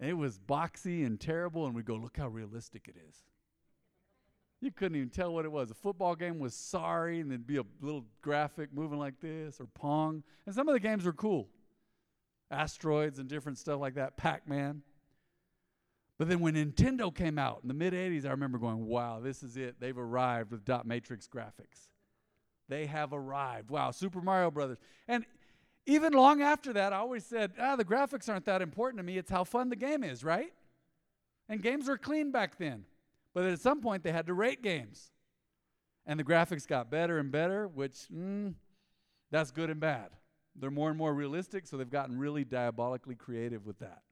And 0.00 0.08
it 0.08 0.14
was 0.14 0.38
boxy 0.38 1.04
and 1.04 1.20
terrible, 1.20 1.66
and 1.66 1.74
we 1.74 1.82
go, 1.82 1.94
look 1.94 2.16
how 2.16 2.28
realistic 2.28 2.88
it 2.88 2.96
is. 3.08 3.16
You 4.62 4.70
couldn't 4.70 4.96
even 4.96 5.10
tell 5.10 5.32
what 5.32 5.44
it 5.44 5.52
was. 5.52 5.70
A 5.70 5.74
football 5.74 6.14
game 6.14 6.38
was 6.38 6.54
sorry, 6.54 7.20
and 7.20 7.30
there'd 7.30 7.46
be 7.46 7.58
a 7.58 7.64
little 7.80 8.06
graphic 8.22 8.70
moving 8.72 8.98
like 8.98 9.20
this, 9.20 9.60
or 9.60 9.66
Pong. 9.66 10.22
And 10.46 10.54
some 10.54 10.68
of 10.68 10.74
the 10.74 10.80
games 10.80 11.04
were 11.04 11.12
cool 11.12 11.48
asteroids 12.50 13.18
and 13.20 13.28
different 13.28 13.58
stuff 13.58 13.80
like 13.80 13.94
that, 13.94 14.16
Pac 14.16 14.48
Man. 14.48 14.82
But 16.18 16.28
then 16.28 16.40
when 16.40 16.54
Nintendo 16.54 17.14
came 17.14 17.38
out 17.38 17.60
in 17.62 17.68
the 17.68 17.74
mid 17.74 17.94
80s, 17.94 18.26
I 18.26 18.30
remember 18.30 18.58
going, 18.58 18.86
wow, 18.86 19.20
this 19.20 19.42
is 19.42 19.56
it. 19.56 19.76
They've 19.80 19.96
arrived 19.96 20.50
with 20.50 20.64
dot 20.64 20.86
matrix 20.86 21.28
graphics. 21.28 21.88
They 22.68 22.86
have 22.86 23.12
arrived. 23.12 23.70
Wow, 23.70 23.90
Super 23.90 24.20
Mario 24.20 24.50
Brothers. 24.50 24.78
And 25.08 25.24
even 25.86 26.12
long 26.12 26.42
after 26.42 26.72
that, 26.74 26.92
I 26.92 26.96
always 26.96 27.24
said, 27.24 27.52
ah, 27.58 27.76
the 27.76 27.84
graphics 27.84 28.28
aren't 28.28 28.44
that 28.44 28.62
important 28.62 28.98
to 28.98 29.02
me. 29.02 29.18
It's 29.18 29.30
how 29.30 29.44
fun 29.44 29.68
the 29.68 29.76
game 29.76 30.04
is, 30.04 30.22
right? 30.22 30.52
And 31.48 31.62
games 31.62 31.88
were 31.88 31.98
clean 31.98 32.30
back 32.30 32.58
then. 32.58 32.84
But 33.34 33.44
at 33.44 33.60
some 33.60 33.80
point, 33.80 34.02
they 34.02 34.12
had 34.12 34.26
to 34.26 34.34
rate 34.34 34.62
games. 34.62 35.10
And 36.06 36.18
the 36.18 36.24
graphics 36.24 36.66
got 36.66 36.90
better 36.90 37.18
and 37.18 37.30
better, 37.30 37.68
which, 37.68 38.06
mm, 38.12 38.54
that's 39.30 39.50
good 39.50 39.70
and 39.70 39.80
bad. 39.80 40.10
They're 40.56 40.70
more 40.70 40.88
and 40.88 40.98
more 40.98 41.14
realistic, 41.14 41.66
so 41.66 41.76
they've 41.76 41.88
gotten 41.88 42.18
really 42.18 42.44
diabolically 42.44 43.14
creative 43.14 43.66
with 43.66 43.78
that 43.78 44.02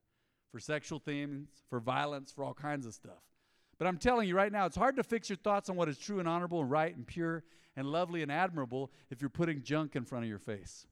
for 0.50 0.58
sexual 0.58 0.98
themes, 0.98 1.48
for 1.68 1.78
violence, 1.78 2.32
for 2.32 2.42
all 2.42 2.54
kinds 2.54 2.86
of 2.86 2.94
stuff. 2.94 3.22
But 3.78 3.86
I'm 3.86 3.98
telling 3.98 4.28
you 4.28 4.34
right 4.34 4.50
now, 4.50 4.66
it's 4.66 4.76
hard 4.76 4.96
to 4.96 5.04
fix 5.04 5.28
your 5.28 5.36
thoughts 5.36 5.70
on 5.70 5.76
what 5.76 5.88
is 5.88 5.98
true 5.98 6.18
and 6.18 6.28
honorable 6.28 6.60
and 6.60 6.70
right 6.70 6.94
and 6.94 7.06
pure 7.06 7.44
and 7.76 7.86
lovely 7.86 8.22
and 8.22 8.32
admirable 8.32 8.90
if 9.10 9.20
you're 9.20 9.30
putting 9.30 9.62
junk 9.62 9.94
in 9.94 10.04
front 10.04 10.24
of 10.24 10.28
your 10.28 10.40
face. 10.40 10.86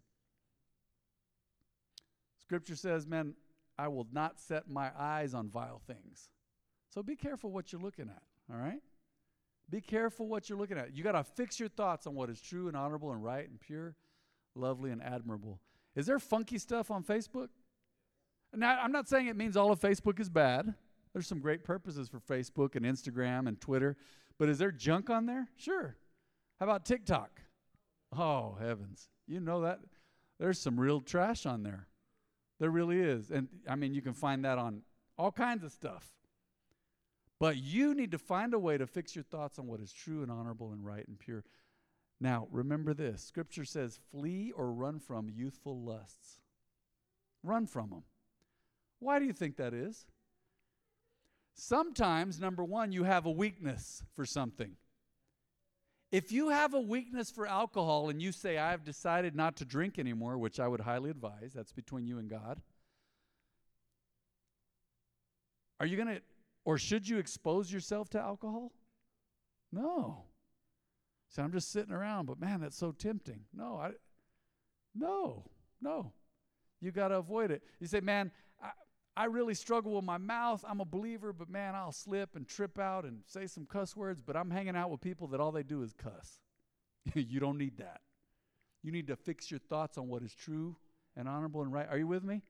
Scripture 2.46 2.76
says, 2.76 3.08
man, 3.08 3.34
I 3.76 3.88
will 3.88 4.06
not 4.12 4.38
set 4.38 4.70
my 4.70 4.90
eyes 4.96 5.34
on 5.34 5.48
vile 5.48 5.82
things. 5.84 6.30
So 6.88 7.02
be 7.02 7.16
careful 7.16 7.50
what 7.50 7.72
you're 7.72 7.82
looking 7.82 8.08
at, 8.08 8.22
all 8.52 8.58
right? 8.60 8.80
Be 9.68 9.80
careful 9.80 10.28
what 10.28 10.48
you're 10.48 10.56
looking 10.56 10.78
at. 10.78 10.94
You 10.94 11.02
got 11.02 11.12
to 11.12 11.24
fix 11.24 11.58
your 11.58 11.68
thoughts 11.68 12.06
on 12.06 12.14
what 12.14 12.30
is 12.30 12.40
true 12.40 12.68
and 12.68 12.76
honorable 12.76 13.10
and 13.10 13.22
right 13.22 13.48
and 13.48 13.58
pure, 13.58 13.96
lovely 14.54 14.92
and 14.92 15.02
admirable. 15.02 15.58
Is 15.96 16.06
there 16.06 16.20
funky 16.20 16.58
stuff 16.58 16.90
on 16.92 17.02
Facebook? 17.02 17.48
Now, 18.54 18.78
I'm 18.80 18.92
not 18.92 19.08
saying 19.08 19.26
it 19.26 19.36
means 19.36 19.56
all 19.56 19.72
of 19.72 19.80
Facebook 19.80 20.20
is 20.20 20.28
bad. 20.28 20.72
There's 21.12 21.26
some 21.26 21.40
great 21.40 21.64
purposes 21.64 22.08
for 22.08 22.20
Facebook 22.20 22.76
and 22.76 22.86
Instagram 22.86 23.48
and 23.48 23.60
Twitter. 23.60 23.96
But 24.38 24.48
is 24.48 24.58
there 24.58 24.70
junk 24.70 25.10
on 25.10 25.26
there? 25.26 25.48
Sure. 25.56 25.96
How 26.60 26.66
about 26.66 26.84
TikTok? 26.84 27.40
Oh, 28.16 28.56
heavens. 28.60 29.08
You 29.26 29.40
know 29.40 29.62
that? 29.62 29.80
There's 30.38 30.60
some 30.60 30.78
real 30.78 31.00
trash 31.00 31.44
on 31.44 31.64
there. 31.64 31.88
There 32.58 32.70
really 32.70 33.00
is. 33.00 33.30
And 33.30 33.48
I 33.68 33.74
mean, 33.74 33.94
you 33.94 34.02
can 34.02 34.14
find 34.14 34.44
that 34.44 34.58
on 34.58 34.82
all 35.18 35.32
kinds 35.32 35.64
of 35.64 35.72
stuff. 35.72 36.08
But 37.38 37.56
you 37.56 37.94
need 37.94 38.12
to 38.12 38.18
find 38.18 38.54
a 38.54 38.58
way 38.58 38.78
to 38.78 38.86
fix 38.86 39.14
your 39.14 39.24
thoughts 39.24 39.58
on 39.58 39.66
what 39.66 39.80
is 39.80 39.92
true 39.92 40.22
and 40.22 40.30
honorable 40.30 40.72
and 40.72 40.84
right 40.84 41.06
and 41.06 41.18
pure. 41.18 41.44
Now, 42.18 42.48
remember 42.50 42.94
this 42.94 43.22
Scripture 43.22 43.64
says, 43.64 43.98
flee 44.10 44.52
or 44.52 44.72
run 44.72 44.98
from 44.98 45.28
youthful 45.28 45.82
lusts. 45.82 46.40
Run 47.42 47.66
from 47.66 47.90
them. 47.90 48.04
Why 48.98 49.18
do 49.18 49.26
you 49.26 49.34
think 49.34 49.56
that 49.56 49.74
is? 49.74 50.06
Sometimes, 51.54 52.40
number 52.40 52.64
one, 52.64 52.92
you 52.92 53.04
have 53.04 53.26
a 53.26 53.30
weakness 53.30 54.02
for 54.14 54.24
something. 54.24 54.76
If 56.12 56.30
you 56.30 56.50
have 56.50 56.74
a 56.74 56.80
weakness 56.80 57.30
for 57.30 57.46
alcohol 57.46 58.08
and 58.08 58.22
you 58.22 58.32
say, 58.32 58.58
I've 58.58 58.84
decided 58.84 59.34
not 59.34 59.56
to 59.56 59.64
drink 59.64 59.98
anymore, 59.98 60.38
which 60.38 60.60
I 60.60 60.68
would 60.68 60.80
highly 60.80 61.10
advise, 61.10 61.52
that's 61.54 61.72
between 61.72 62.06
you 62.06 62.18
and 62.18 62.30
God, 62.30 62.60
are 65.80 65.86
you 65.86 65.96
going 65.96 66.16
to 66.16 66.22
or 66.64 66.78
should 66.78 67.08
you 67.08 67.18
expose 67.18 67.72
yourself 67.72 68.08
to 68.10 68.20
alcohol? 68.20 68.72
No. 69.72 70.24
So 71.28 71.42
I'm 71.42 71.52
just 71.52 71.70
sitting 71.70 71.92
around, 71.92 72.26
but 72.26 72.40
man, 72.40 72.60
that's 72.60 72.76
so 72.76 72.92
tempting. 72.92 73.40
No, 73.54 73.76
I 73.76 73.92
no, 74.94 75.44
no. 75.80 76.12
You 76.80 76.90
got 76.90 77.08
to 77.08 77.16
avoid 77.16 77.50
it. 77.50 77.62
You 77.80 77.86
say, 77.86 78.00
man, 78.00 78.30
I, 79.16 79.24
really 79.24 79.54
struggle 79.54 79.94
with 79.94 80.04
my 80.04 80.18
mouth. 80.18 80.64
I'm 80.68 80.80
a 80.80 80.84
believer, 80.84 81.32
but 81.32 81.48
man, 81.48 81.74
I'll 81.74 81.92
slip 81.92 82.36
and 82.36 82.46
trip 82.46 82.78
out 82.78 83.04
and 83.04 83.20
say 83.26 83.46
some 83.46 83.66
cuss 83.66 83.96
words, 83.96 84.20
but 84.20 84.36
I'm 84.36 84.50
hanging 84.50 84.76
out 84.76 84.90
with 84.90 85.00
people 85.00 85.28
that 85.28 85.40
all 85.40 85.52
they 85.52 85.62
do 85.62 85.82
is 85.82 85.92
cuss. 85.92 86.40
you 87.14 87.40
don't 87.40 87.58
need 87.58 87.78
that. 87.78 88.00
You 88.82 88.92
need 88.92 89.06
to 89.08 89.16
fix 89.16 89.50
your 89.50 89.60
thoughts 89.60 89.98
on 89.98 90.08
what 90.08 90.22
is 90.22 90.34
true 90.34 90.76
and 91.16 91.28
honorable 91.28 91.62
and 91.62 91.72
right. 91.72 91.88
Are 91.90 91.98
you 91.98 92.06
with 92.06 92.24
me? 92.24 92.42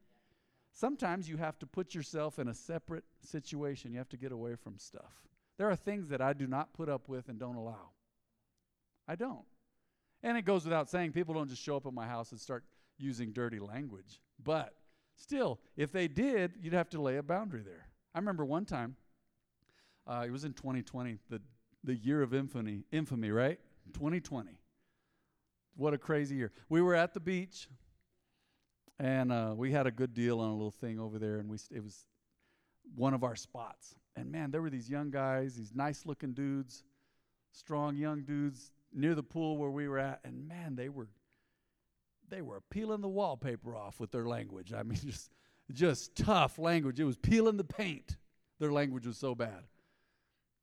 Sometimes 0.72 1.28
you 1.28 1.38
have 1.38 1.58
to 1.60 1.66
put 1.66 1.94
yourself 1.94 2.38
in 2.38 2.48
a 2.48 2.54
separate 2.54 3.04
situation. 3.22 3.92
You 3.92 3.98
have 3.98 4.10
to 4.10 4.18
get 4.18 4.32
away 4.32 4.56
from 4.56 4.78
stuff. 4.78 5.22
There 5.56 5.70
are 5.70 5.76
things 5.76 6.08
that 6.08 6.20
I 6.20 6.34
do 6.34 6.46
not 6.46 6.74
put 6.74 6.88
up 6.88 7.08
with 7.08 7.28
and 7.28 7.38
don't 7.38 7.56
allow. 7.56 7.90
I 9.08 9.14
don't. 9.14 9.46
And 10.22 10.36
it 10.36 10.42
goes 10.42 10.64
without 10.64 10.90
saying, 10.90 11.12
people 11.12 11.34
don't 11.34 11.48
just 11.48 11.62
show 11.62 11.76
up 11.76 11.86
at 11.86 11.94
my 11.94 12.06
house 12.06 12.32
and 12.32 12.40
start 12.40 12.64
using 12.98 13.32
dirty 13.32 13.58
language. 13.58 14.20
But 14.42 14.74
still, 15.16 15.60
if 15.76 15.92
they 15.92 16.08
did, 16.08 16.54
you'd 16.60 16.72
have 16.72 16.90
to 16.90 17.00
lay 17.00 17.16
a 17.16 17.22
boundary 17.22 17.62
there. 17.62 17.88
I 18.14 18.18
remember 18.18 18.44
one 18.44 18.64
time, 18.64 18.96
uh, 20.06 20.24
it 20.26 20.30
was 20.30 20.44
in 20.44 20.52
2020, 20.52 21.18
the, 21.28 21.40
the 21.82 21.94
year 21.94 22.22
of 22.22 22.32
infamy, 22.32 22.84
infamy, 22.92 23.30
right? 23.30 23.58
2020. 23.92 24.52
What 25.76 25.92
a 25.92 25.98
crazy 25.98 26.36
year. 26.36 26.52
We 26.68 26.80
were 26.80 26.94
at 26.94 27.12
the 27.12 27.20
beach 27.20 27.68
and 28.98 29.30
uh, 29.30 29.52
we 29.56 29.72
had 29.72 29.86
a 29.86 29.90
good 29.90 30.14
deal 30.14 30.40
on 30.40 30.50
a 30.50 30.54
little 30.54 30.70
thing 30.70 30.98
over 30.98 31.18
there, 31.18 31.36
and 31.36 31.48
we 31.48 31.58
it 31.70 31.82
was 31.82 32.06
one 32.94 33.14
of 33.14 33.24
our 33.24 33.36
spots. 33.36 33.94
And 34.16 34.32
man, 34.32 34.50
there 34.50 34.62
were 34.62 34.70
these 34.70 34.88
young 34.88 35.10
guys, 35.10 35.54
these 35.54 35.74
nice-looking 35.74 36.32
dudes, 36.32 36.84
strong 37.52 37.96
young 37.96 38.22
dudes 38.22 38.72
near 38.94 39.14
the 39.14 39.22
pool 39.22 39.58
where 39.58 39.70
we 39.70 39.88
were 39.88 39.98
at, 39.98 40.20
and 40.24 40.48
man, 40.48 40.76
they 40.76 40.88
were 40.88 41.08
they 42.30 42.42
were 42.42 42.62
peeling 42.70 43.00
the 43.00 43.08
wallpaper 43.08 43.76
off 43.76 44.00
with 44.00 44.10
their 44.10 44.26
language. 44.26 44.72
I 44.72 44.82
mean, 44.82 44.98
just 45.04 45.30
just 45.72 46.14
tough 46.16 46.58
language. 46.58 47.00
It 47.00 47.04
was 47.04 47.16
peeling 47.16 47.56
the 47.56 47.64
paint. 47.64 48.16
Their 48.60 48.72
language 48.72 49.06
was 49.06 49.18
so 49.18 49.34
bad. 49.34 49.64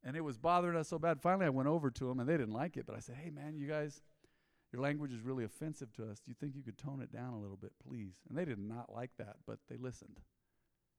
And 0.04 0.18
it 0.18 0.22
was 0.22 0.38
bothering 0.38 0.78
us 0.78 0.90
so 0.90 1.00
bad. 1.00 1.22
Finally, 1.22 1.46
I 1.46 1.50
went 1.50 1.70
over 1.70 1.90
to 1.90 2.06
them 2.06 2.20
and 2.20 2.28
they 2.28 2.38
didn't 2.38 2.54
like 2.54 2.78
it. 2.78 2.86
But 2.86 2.96
I 2.96 3.00
said, 3.00 3.16
hey, 3.22 3.30
man, 3.30 3.56
you 3.56 3.68
guys, 3.68 4.02
your 4.72 4.82
language 4.82 5.14
is 5.14 5.22
really 5.22 5.46
offensive 5.46 5.94
to 5.94 6.10
us. 6.10 6.20
Do 6.20 6.32
you 6.32 6.36
think 6.40 6.56
you 6.56 6.64
could 6.64 6.78
tone 6.78 7.02
it 7.02 7.12
down 7.12 7.34
a 7.34 7.40
little 7.40 7.58
bit, 7.58 7.72
please? 7.88 8.16
And 8.28 8.38
they 8.38 8.46
did 8.46 8.60
not 8.60 8.94
like 8.94 9.12
that, 9.18 9.38
but 9.48 9.60
they 9.70 9.78
listened. 9.78 10.20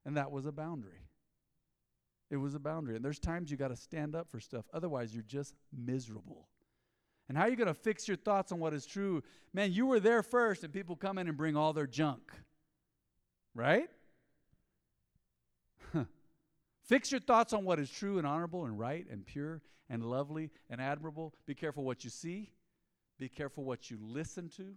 And 0.07 0.17
that 0.17 0.31
was 0.31 0.47
a 0.47 0.53
boundary. 0.53 1.09
It 2.31 2.37
was 2.37 2.55
a 2.55 2.59
boundary. 2.61 2.97
And 2.97 3.05
there's 3.05 3.19
times 3.19 3.51
you 3.51 3.57
got 3.57 3.69
to 3.69 3.77
stand 3.77 4.17
up 4.17 4.31
for 4.31 4.41
stuff. 4.41 4.65
Otherwise, 4.73 5.13
you're 5.15 5.23
just 5.23 5.55
miserable. 5.73 6.49
And 7.29 7.39
how 7.39 7.45
are 7.45 7.49
you 7.49 7.57
going 7.57 7.69
to 7.69 7.75
fix 7.75 8.07
your 8.07 8.17
thoughts 8.17 8.53
on 8.53 8.61
what 8.61 8.75
is 8.75 8.85
true? 8.85 9.23
Man, 9.53 9.73
you 9.73 9.87
were 9.87 10.01
there 10.01 10.23
first, 10.23 10.63
and 10.63 10.73
people 10.73 10.95
come 10.95 11.19
in 11.19 11.29
and 11.29 11.37
bring 11.37 11.57
all 11.57 11.73
their 11.73 11.87
junk. 11.87 12.33
Right? 13.55 13.89
Fix 16.85 17.11
your 17.11 17.21
thoughts 17.21 17.53
on 17.53 17.65
what 17.65 17.79
is 17.79 17.91
true 17.91 18.19
and 18.19 18.27
honorable 18.27 18.67
and 18.67 18.79
right 18.79 19.07
and 19.11 19.25
pure 19.25 19.63
and 19.89 20.05
lovely 20.05 20.51
and 20.69 20.81
admirable. 20.81 21.35
Be 21.47 21.55
careful 21.55 21.85
what 21.85 22.05
you 22.05 22.11
see. 22.11 22.51
Be 23.19 23.29
careful 23.29 23.65
what 23.65 23.91
you 23.91 23.99
listen 24.03 24.51
to. 24.57 24.75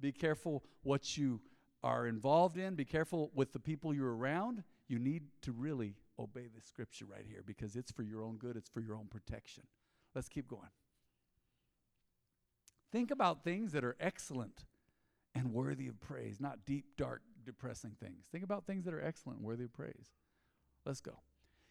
Be 0.00 0.12
careful 0.12 0.64
what 0.82 1.16
you 1.16 1.40
are 1.82 2.06
involved 2.06 2.58
in. 2.58 2.74
Be 2.74 2.84
careful 2.84 3.30
with 3.34 3.52
the 3.52 3.60
people 3.60 3.94
you're 3.94 4.14
around. 4.14 4.62
You 4.88 4.98
need 4.98 5.22
to 5.42 5.52
really 5.52 5.94
obey 6.18 6.48
the 6.54 6.60
scripture 6.60 7.06
right 7.06 7.24
here 7.26 7.42
because 7.46 7.76
it's 7.76 7.92
for 7.92 8.02
your 8.02 8.22
own 8.22 8.36
good, 8.36 8.56
it's 8.56 8.68
for 8.68 8.80
your 8.80 8.96
own 8.96 9.06
protection. 9.08 9.64
Let's 10.14 10.28
keep 10.28 10.48
going. 10.48 10.68
Think 12.92 13.10
about 13.10 13.42
things 13.42 13.72
that 13.72 13.84
are 13.84 13.96
excellent 13.98 14.64
and 15.34 15.52
worthy 15.52 15.88
of 15.88 15.98
praise, 15.98 16.38
not 16.40 16.66
deep, 16.66 16.84
dark, 16.96 17.22
depressing 17.44 17.96
things. 18.00 18.26
Think 18.30 18.44
about 18.44 18.66
things 18.66 18.84
that 18.84 18.94
are 18.94 19.02
excellent 19.02 19.38
and 19.38 19.46
worthy 19.46 19.64
of 19.64 19.72
praise. 19.72 20.12
Let's 20.84 21.00
go. 21.00 21.18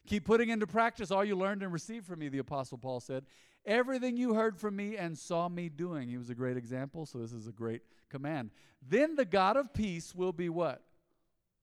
Keep 0.07 0.25
putting 0.25 0.49
into 0.49 0.65
practice 0.65 1.11
all 1.11 1.23
you 1.23 1.35
learned 1.35 1.61
and 1.61 1.71
received 1.71 2.07
from 2.07 2.19
me, 2.19 2.29
the 2.29 2.39
Apostle 2.39 2.79
Paul 2.79 2.99
said. 2.99 3.25
Everything 3.65 4.17
you 4.17 4.33
heard 4.33 4.57
from 4.57 4.75
me 4.75 4.97
and 4.97 5.15
saw 5.15 5.47
me 5.47 5.69
doing. 5.69 6.09
He 6.09 6.17
was 6.17 6.31
a 6.31 6.35
great 6.35 6.57
example, 6.57 7.05
so 7.05 7.19
this 7.19 7.31
is 7.31 7.47
a 7.47 7.51
great 7.51 7.83
command. 8.09 8.49
Then 8.81 9.15
the 9.15 9.25
God 9.25 9.57
of 9.57 9.73
peace 9.73 10.15
will 10.15 10.33
be 10.33 10.49
what? 10.49 10.81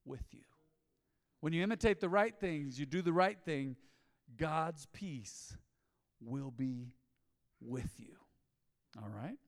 With 0.05 0.23
you. 0.31 0.43
When 1.41 1.53
you 1.53 1.63
imitate 1.65 2.01
the 2.01 2.09
right 2.09 2.35
things, 2.39 2.79
you 2.79 2.87
do 2.87 3.03
the 3.03 3.13
right 3.13 3.39
thing, 3.45 3.75
God's 4.37 4.87
peace 4.93 5.57
will 6.21 6.53
be 6.53 6.95
with 7.61 7.91
you. 7.99 8.15
All 9.03 9.09
right? 9.09 9.39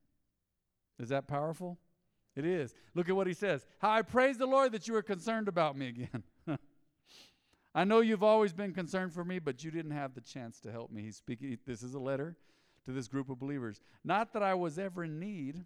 Is 1.00 1.09
that 1.09 1.26
powerful? 1.26 1.78
It 2.37 2.45
is. 2.45 2.75
Look 2.95 3.09
at 3.09 3.16
what 3.16 3.26
he 3.26 3.33
says. 3.33 3.64
How 3.78 3.90
I 3.90 4.02
praise 4.02 4.37
the 4.37 4.47
Lord 4.47 4.73
that 4.73 4.87
you 4.87 4.95
are 4.95 5.02
concerned 5.02 5.49
about 5.49 5.76
me 5.76 5.88
again. 5.88 6.23
I 7.75 7.85
know 7.85 8.00
you've 8.00 8.23
always 8.23 8.52
been 8.52 8.73
concerned 8.73 9.12
for 9.12 9.25
me, 9.25 9.38
but 9.38 9.64
you 9.64 9.71
didn't 9.71 9.92
have 9.92 10.14
the 10.14 10.21
chance 10.21 10.61
to 10.61 10.71
help 10.71 10.90
me. 10.90 11.02
He's 11.02 11.16
speaking, 11.16 11.57
this 11.66 11.83
is 11.83 11.95
a 11.95 11.99
letter 11.99 12.37
to 12.85 12.92
this 12.92 13.09
group 13.09 13.30
of 13.30 13.38
believers. 13.38 13.80
Not 14.04 14.33
that 14.35 14.42
I 14.42 14.54
was 14.54 14.78
ever 14.78 15.04
in 15.04 15.19
need. 15.19 15.64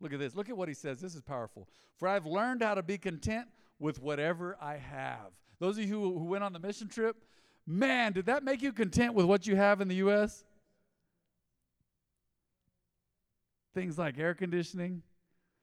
Look 0.00 0.12
at 0.12 0.18
this. 0.18 0.34
Look 0.34 0.48
at 0.48 0.56
what 0.56 0.68
he 0.68 0.74
says. 0.74 1.00
This 1.00 1.14
is 1.14 1.22
powerful. 1.22 1.68
For 1.96 2.08
I've 2.08 2.26
learned 2.26 2.62
how 2.62 2.74
to 2.74 2.82
be 2.82 2.98
content 2.98 3.46
with 3.78 4.00
whatever 4.00 4.56
I 4.60 4.76
have. 4.76 5.32
Those 5.58 5.78
of 5.78 5.84
you 5.84 5.90
who, 5.90 6.18
who 6.18 6.24
went 6.24 6.44
on 6.44 6.52
the 6.52 6.58
mission 6.58 6.88
trip, 6.88 7.16
man, 7.66 8.12
did 8.12 8.26
that 8.26 8.42
make 8.42 8.62
you 8.62 8.72
content 8.72 9.14
with 9.14 9.26
what 9.26 9.46
you 9.46 9.56
have 9.56 9.80
in 9.80 9.88
the 9.88 9.96
U.S.? 9.96 10.44
Things 13.74 13.98
like 13.98 14.18
air 14.18 14.34
conditioning. 14.34 15.02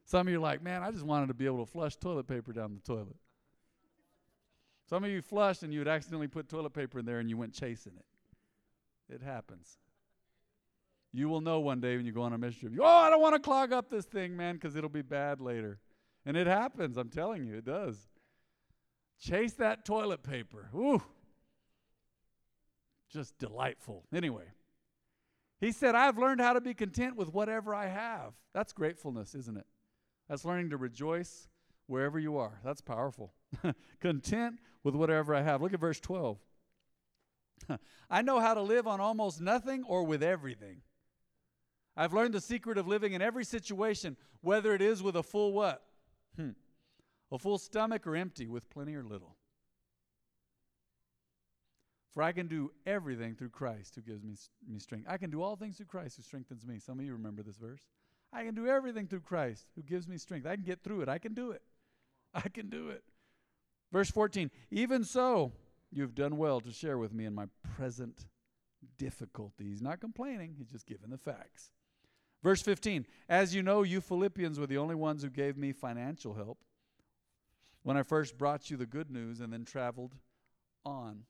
Some 0.06 0.28
of 0.28 0.32
you 0.32 0.40
are 0.40 0.42
like, 0.42 0.64
man, 0.64 0.82
I 0.82 0.92
just 0.92 1.06
wanted 1.06 1.28
to 1.28 1.34
be 1.34 1.46
able 1.46 1.66
to 1.66 1.72
flush 1.72 1.96
toilet 1.96 2.28
paper 2.28 2.52
down 2.52 2.74
the 2.74 2.82
toilet. 2.82 3.16
Some 4.90 5.04
of 5.04 5.12
you 5.12 5.22
flushed 5.22 5.62
and 5.62 5.72
you 5.72 5.80
had 5.80 5.88
accidentally 5.88 6.28
put 6.28 6.50
toilet 6.50 6.74
paper 6.74 7.00
in 7.00 7.06
there 7.06 7.20
and 7.20 7.30
you 7.30 7.38
went 7.38 7.54
chasing 7.54 7.94
it. 7.96 9.14
It 9.14 9.22
happens. 9.22 9.78
You 11.12 11.30
will 11.30 11.42
know 11.42 11.60
one 11.60 11.80
day 11.80 11.96
when 11.96 12.06
you 12.06 12.12
go 12.12 12.24
on 12.24 12.34
a 12.34 12.38
mission 12.38 12.70
trip. 12.70 12.82
Oh, 12.82 12.86
I 12.86 13.10
don't 13.10 13.22
want 13.22 13.36
to 13.36 13.40
clog 13.40 13.72
up 13.72 13.90
this 13.90 14.06
thing, 14.06 14.36
man, 14.36 14.56
because 14.56 14.76
it'll 14.76 14.90
be 14.90 15.02
bad 15.02 15.42
later. 15.42 15.80
And 16.26 16.36
it 16.36 16.48
happens. 16.48 16.98
I'm 16.98 17.10
telling 17.10 17.46
you, 17.46 17.56
it 17.56 17.66
does. 17.66 17.98
Chase 19.20 19.54
that 19.54 19.86
toilet 19.86 20.24
paper. 20.24 20.70
Ooh. 20.76 21.04
Just 23.10 23.38
delightful. 23.40 24.06
Anyway, 24.14 24.46
he 25.60 25.72
said, 25.72 25.96
I've 25.96 26.18
learned 26.18 26.42
how 26.42 26.54
to 26.54 26.62
be 26.62 26.74
content 26.74 27.16
with 27.16 27.34
whatever 27.34 27.76
I 27.76 27.88
have. 27.88 28.34
That's 28.54 28.74
gratefulness, 28.74 29.36
isn't 29.36 29.58
it? 29.58 29.66
That's 30.30 30.46
learning 30.46 30.70
to 30.70 30.78
rejoice 30.78 31.48
wherever 31.88 32.20
you 32.20 32.38
are. 32.38 32.60
That's 32.64 32.82
powerful. 32.82 33.34
content 34.00 34.60
with 34.84 34.96
whatever 34.96 35.36
I 35.36 35.42
have. 35.42 35.62
Look 35.62 35.74
at 35.74 35.80
verse 35.80 36.00
12. 36.00 36.38
I 38.10 38.22
know 38.22 38.40
how 38.40 38.54
to 38.54 38.62
live 38.62 38.88
on 38.88 39.02
almost 39.02 39.42
nothing 39.42 39.84
or 39.84 40.04
with 40.04 40.24
everything. 40.24 40.82
I've 41.98 42.14
learned 42.14 42.34
the 42.34 42.42
secret 42.42 42.78
of 42.78 42.88
living 42.88 43.14
in 43.14 43.22
every 43.22 43.44
situation, 43.44 44.16
whether 44.42 44.74
it 44.74 44.82
is 44.82 45.04
with 45.04 45.18
a 45.18 45.24
full 45.24 45.52
what? 45.52 45.84
Hmm. 46.38 46.52
A 47.32 47.38
full 47.38 47.58
stomach 47.58 48.08
or 48.08 48.16
empty, 48.16 48.48
with 48.48 48.70
plenty 48.70 48.96
or 48.96 49.04
little. 49.04 49.36
For 52.14 52.24
I 52.24 52.32
can 52.32 52.48
do 52.48 52.72
everything 52.86 53.36
through 53.36 53.50
Christ 53.50 53.96
who 53.96 54.02
gives 54.02 54.24
me, 54.24 54.36
me 54.68 54.80
strength. 54.80 55.08
I 55.10 55.18
can 55.18 55.30
do 55.30 55.44
all 55.44 55.56
things 55.56 55.78
through 55.78 55.86
Christ 55.86 56.18
who 56.18 56.24
strengthens 56.24 56.66
me. 56.66 56.80
Some 56.80 57.00
of 57.00 57.06
you 57.06 57.14
remember 57.14 57.44
this 57.44 57.58
verse. 57.58 57.82
I 58.34 58.44
can 58.44 58.56
do 58.56 58.68
everything 58.68 59.08
through 59.08 59.22
Christ 59.22 59.68
who 59.76 59.84
gives 59.84 60.08
me 60.08 60.18
strength. 60.18 60.48
I 60.48 60.56
can 60.56 60.64
get 60.64 60.84
through 60.84 61.02
it. 61.02 61.10
I 61.10 61.18
can 61.18 61.34
do 61.34 61.52
it. 61.52 61.62
I 62.34 62.48
can 62.50 62.70
do 62.70 62.90
it. 62.90 63.04
Verse 63.92 64.12
14, 64.12 64.52
even 64.70 65.04
so, 65.04 65.52
you've 65.92 66.14
done 66.14 66.38
well 66.38 66.62
to 66.62 66.72
share 66.72 66.98
with 66.98 67.12
me 67.12 67.26
in 67.26 67.34
my 67.34 67.46
present 67.76 68.26
difficulty. 68.98 69.66
He's 69.66 69.82
not 69.82 70.00
complaining, 70.00 70.54
he's 70.58 70.70
just 70.70 70.86
giving 70.86 71.10
the 71.10 71.18
facts. 71.18 71.72
Verse 72.44 72.62
15, 72.62 73.06
as 73.28 73.54
you 73.54 73.64
know, 73.64 73.84
you 73.84 74.00
Philippians 74.00 74.60
were 74.60 74.68
the 74.68 74.78
only 74.78 74.96
ones 74.96 75.24
who 75.24 75.30
gave 75.30 75.58
me 75.58 75.74
financial 75.74 76.36
help 76.36 76.60
when 77.84 77.98
I 77.98 78.04
first 78.04 78.38
brought 78.38 78.70
you 78.70 78.78
the 78.78 78.86
good 78.86 79.10
news 79.10 79.42
and 79.42 79.52
then 79.52 79.66
traveled 79.66 80.16
on 80.86 81.24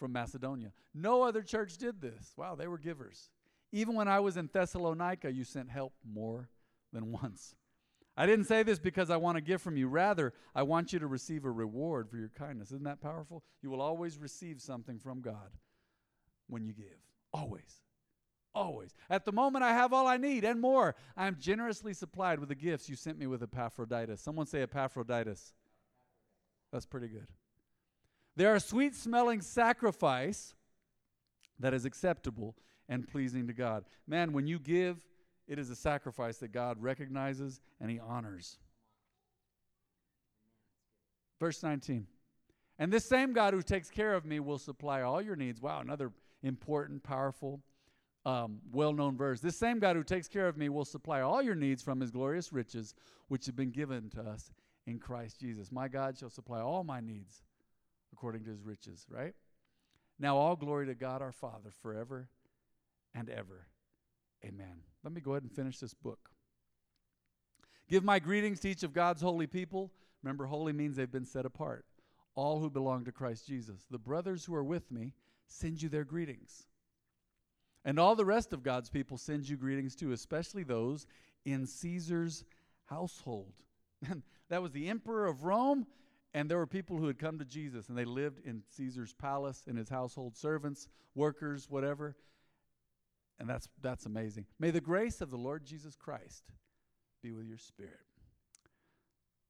from 0.00 0.12
Macedonia. 0.12 0.72
No 0.92 1.22
other 1.22 1.42
church 1.42 1.76
did 1.76 2.00
this. 2.00 2.32
Wow, 2.36 2.56
they 2.56 2.66
were 2.66 2.78
givers. 2.78 3.28
Even 3.70 3.94
when 3.94 4.08
I 4.08 4.18
was 4.18 4.36
in 4.36 4.50
Thessalonica, 4.52 5.30
you 5.30 5.44
sent 5.44 5.70
help 5.70 5.92
more 6.04 6.48
than 6.92 7.12
once. 7.22 7.54
I 8.16 8.26
didn't 8.26 8.46
say 8.46 8.64
this 8.64 8.80
because 8.80 9.08
I 9.08 9.16
want 9.18 9.36
to 9.36 9.40
give 9.40 9.62
from 9.62 9.76
you. 9.76 9.86
Rather, 9.86 10.32
I 10.54 10.64
want 10.64 10.92
you 10.92 10.98
to 10.98 11.06
receive 11.06 11.44
a 11.44 11.50
reward 11.50 12.10
for 12.10 12.16
your 12.16 12.30
kindness. 12.30 12.72
Isn't 12.72 12.84
that 12.84 13.00
powerful? 13.00 13.44
You 13.62 13.70
will 13.70 13.80
always 13.80 14.18
receive 14.18 14.60
something 14.60 14.98
from 14.98 15.20
God 15.20 15.52
when 16.48 16.64
you 16.64 16.72
give. 16.72 16.98
Always. 17.32 17.82
Always. 18.52 18.94
At 19.08 19.24
the 19.24 19.32
moment, 19.32 19.64
I 19.64 19.72
have 19.72 19.92
all 19.92 20.08
I 20.08 20.16
need 20.16 20.44
and 20.44 20.60
more. 20.60 20.96
I 21.16 21.28
am 21.28 21.36
generously 21.38 21.94
supplied 21.94 22.40
with 22.40 22.48
the 22.48 22.54
gifts 22.56 22.88
you 22.88 22.96
sent 22.96 23.16
me 23.16 23.28
with 23.28 23.42
Epaphroditus. 23.42 24.20
Someone 24.20 24.46
say 24.46 24.62
Epaphroditus. 24.62 25.54
That's 26.72 26.86
pretty 26.86 27.08
good. 27.08 27.28
They 28.40 28.46
are 28.46 28.54
a 28.54 28.60
sweet 28.60 28.94
smelling 28.94 29.42
sacrifice 29.42 30.54
that 31.58 31.74
is 31.74 31.84
acceptable 31.84 32.56
and 32.88 33.06
pleasing 33.06 33.46
to 33.48 33.52
God. 33.52 33.84
Man, 34.06 34.32
when 34.32 34.46
you 34.46 34.58
give, 34.58 35.04
it 35.46 35.58
is 35.58 35.68
a 35.68 35.76
sacrifice 35.76 36.38
that 36.38 36.50
God 36.50 36.80
recognizes 36.80 37.60
and 37.82 37.90
He 37.90 38.00
honors. 38.00 38.56
Verse 41.38 41.62
19. 41.62 42.06
And 42.78 42.90
this 42.90 43.04
same 43.04 43.34
God 43.34 43.52
who 43.52 43.60
takes 43.60 43.90
care 43.90 44.14
of 44.14 44.24
me 44.24 44.40
will 44.40 44.58
supply 44.58 45.02
all 45.02 45.20
your 45.20 45.36
needs. 45.36 45.60
Wow, 45.60 45.80
another 45.80 46.10
important, 46.42 47.02
powerful, 47.02 47.60
um, 48.24 48.60
well 48.72 48.94
known 48.94 49.18
verse. 49.18 49.40
This 49.40 49.58
same 49.58 49.78
God 49.78 49.96
who 49.96 50.02
takes 50.02 50.28
care 50.28 50.48
of 50.48 50.56
me 50.56 50.70
will 50.70 50.86
supply 50.86 51.20
all 51.20 51.42
your 51.42 51.56
needs 51.56 51.82
from 51.82 52.00
his 52.00 52.10
glorious 52.10 52.54
riches, 52.54 52.94
which 53.28 53.44
have 53.44 53.56
been 53.56 53.70
given 53.70 54.08
to 54.14 54.22
us 54.22 54.50
in 54.86 54.98
Christ 54.98 55.38
Jesus. 55.38 55.70
My 55.70 55.88
God 55.88 56.16
shall 56.16 56.30
supply 56.30 56.62
all 56.62 56.84
my 56.84 57.00
needs 57.00 57.42
according 58.12 58.44
to 58.44 58.50
his 58.50 58.62
riches, 58.62 59.06
right? 59.10 59.34
Now, 60.18 60.36
all 60.36 60.56
glory 60.56 60.86
to 60.86 60.94
God 60.94 61.22
our 61.22 61.32
Father 61.32 61.70
forever 61.82 62.28
and 63.14 63.28
ever. 63.28 63.66
Amen. 64.44 64.82
Let 65.02 65.12
me 65.12 65.20
go 65.20 65.32
ahead 65.32 65.42
and 65.42 65.52
finish 65.52 65.78
this 65.78 65.94
book. 65.94 66.30
Give 67.88 68.04
my 68.04 68.18
greetings 68.18 68.60
to 68.60 68.68
each 68.68 68.82
of 68.82 68.92
God's 68.92 69.22
holy 69.22 69.46
people. 69.46 69.90
Remember, 70.22 70.46
holy 70.46 70.72
means 70.72 70.96
they've 70.96 71.10
been 71.10 71.24
set 71.24 71.46
apart. 71.46 71.84
All 72.34 72.60
who 72.60 72.70
belong 72.70 73.04
to 73.04 73.12
Christ 73.12 73.46
Jesus. 73.46 73.86
The 73.90 73.98
brothers 73.98 74.44
who 74.44 74.54
are 74.54 74.64
with 74.64 74.90
me 74.90 75.14
send 75.48 75.82
you 75.82 75.88
their 75.88 76.04
greetings. 76.04 76.66
And 77.84 77.98
all 77.98 78.14
the 78.14 78.24
rest 78.24 78.52
of 78.52 78.62
God's 78.62 78.90
people 78.90 79.16
send 79.16 79.48
you 79.48 79.56
greetings 79.56 79.96
too, 79.96 80.12
especially 80.12 80.62
those 80.62 81.06
in 81.44 81.66
Caesar's 81.66 82.44
household. 82.86 83.54
That 84.50 84.62
was 84.62 84.72
the 84.72 84.88
emperor 84.88 85.26
of 85.26 85.44
Rome, 85.44 85.86
and 86.32 86.50
there 86.50 86.58
were 86.58 86.66
people 86.66 86.96
who 86.96 87.06
had 87.06 87.18
come 87.18 87.38
to 87.38 87.44
Jesus, 87.44 87.88
and 87.88 87.98
they 87.98 88.04
lived 88.04 88.40
in 88.44 88.62
Caesar's 88.70 89.12
palace, 89.12 89.64
in 89.66 89.76
his 89.76 89.88
household, 89.88 90.36
servants, 90.36 90.88
workers, 91.14 91.68
whatever. 91.68 92.16
And 93.38 93.48
that's, 93.48 93.68
that's 93.80 94.06
amazing. 94.06 94.44
May 94.58 94.70
the 94.70 94.80
grace 94.80 95.20
of 95.20 95.30
the 95.30 95.38
Lord 95.38 95.64
Jesus 95.64 95.96
Christ 95.96 96.44
be 97.22 97.32
with 97.32 97.46
your 97.46 97.58
spirit. 97.58 98.00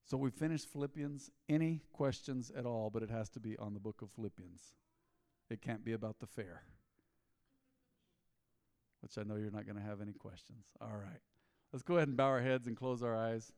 So 0.07 0.17
we 0.17 0.31
finished 0.31 0.69
Philippians. 0.73 1.31
Any 1.49 1.83
questions 1.93 2.51
at 2.57 2.67
all, 2.67 2.91
but 2.91 3.03
it 3.03 3.11
has 3.11 3.29
to 3.31 3.41
be 3.41 3.57
on 3.59 3.75
the 3.75 3.81
book 3.81 4.01
of 4.03 4.11
Philippians. 4.11 4.75
It 5.51 5.61
can't 5.61 5.85
be 5.85 5.93
about 5.93 6.21
the 6.21 6.27
fair, 6.27 6.63
which 9.01 9.19
I 9.19 9.23
know 9.23 9.37
you're 9.37 9.51
not 9.51 9.67
going 9.67 9.77
to 9.77 9.83
have 9.83 10.01
any 10.01 10.13
questions. 10.13 10.67
All 10.81 10.89
right. 10.89 11.21
Let's 11.73 11.83
go 11.83 11.97
ahead 11.97 12.09
and 12.09 12.17
bow 12.17 12.27
our 12.27 12.41
heads 12.41 12.67
and 12.67 12.77
close 12.77 13.03
our 13.03 13.17
eyes. 13.17 13.53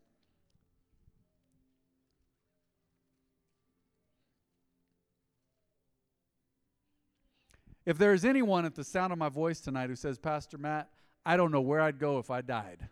If 7.85 7.99
there 7.99 8.13
is 8.13 8.25
anyone 8.25 8.65
at 8.65 8.75
the 8.75 8.85
sound 8.85 9.13
of 9.13 9.19
my 9.19 9.29
voice 9.29 9.61
tonight 9.61 9.91
who 9.91 9.97
says, 9.97 10.19
Pastor 10.19 10.59
Matt, 10.59 10.89
I 11.25 11.37
don't 11.37 11.51
know 11.51 11.61
where 11.61 11.81
I'd 11.81 11.99
go 11.99 12.19
if 12.19 12.31
I 12.31 12.41
died. 12.41 12.89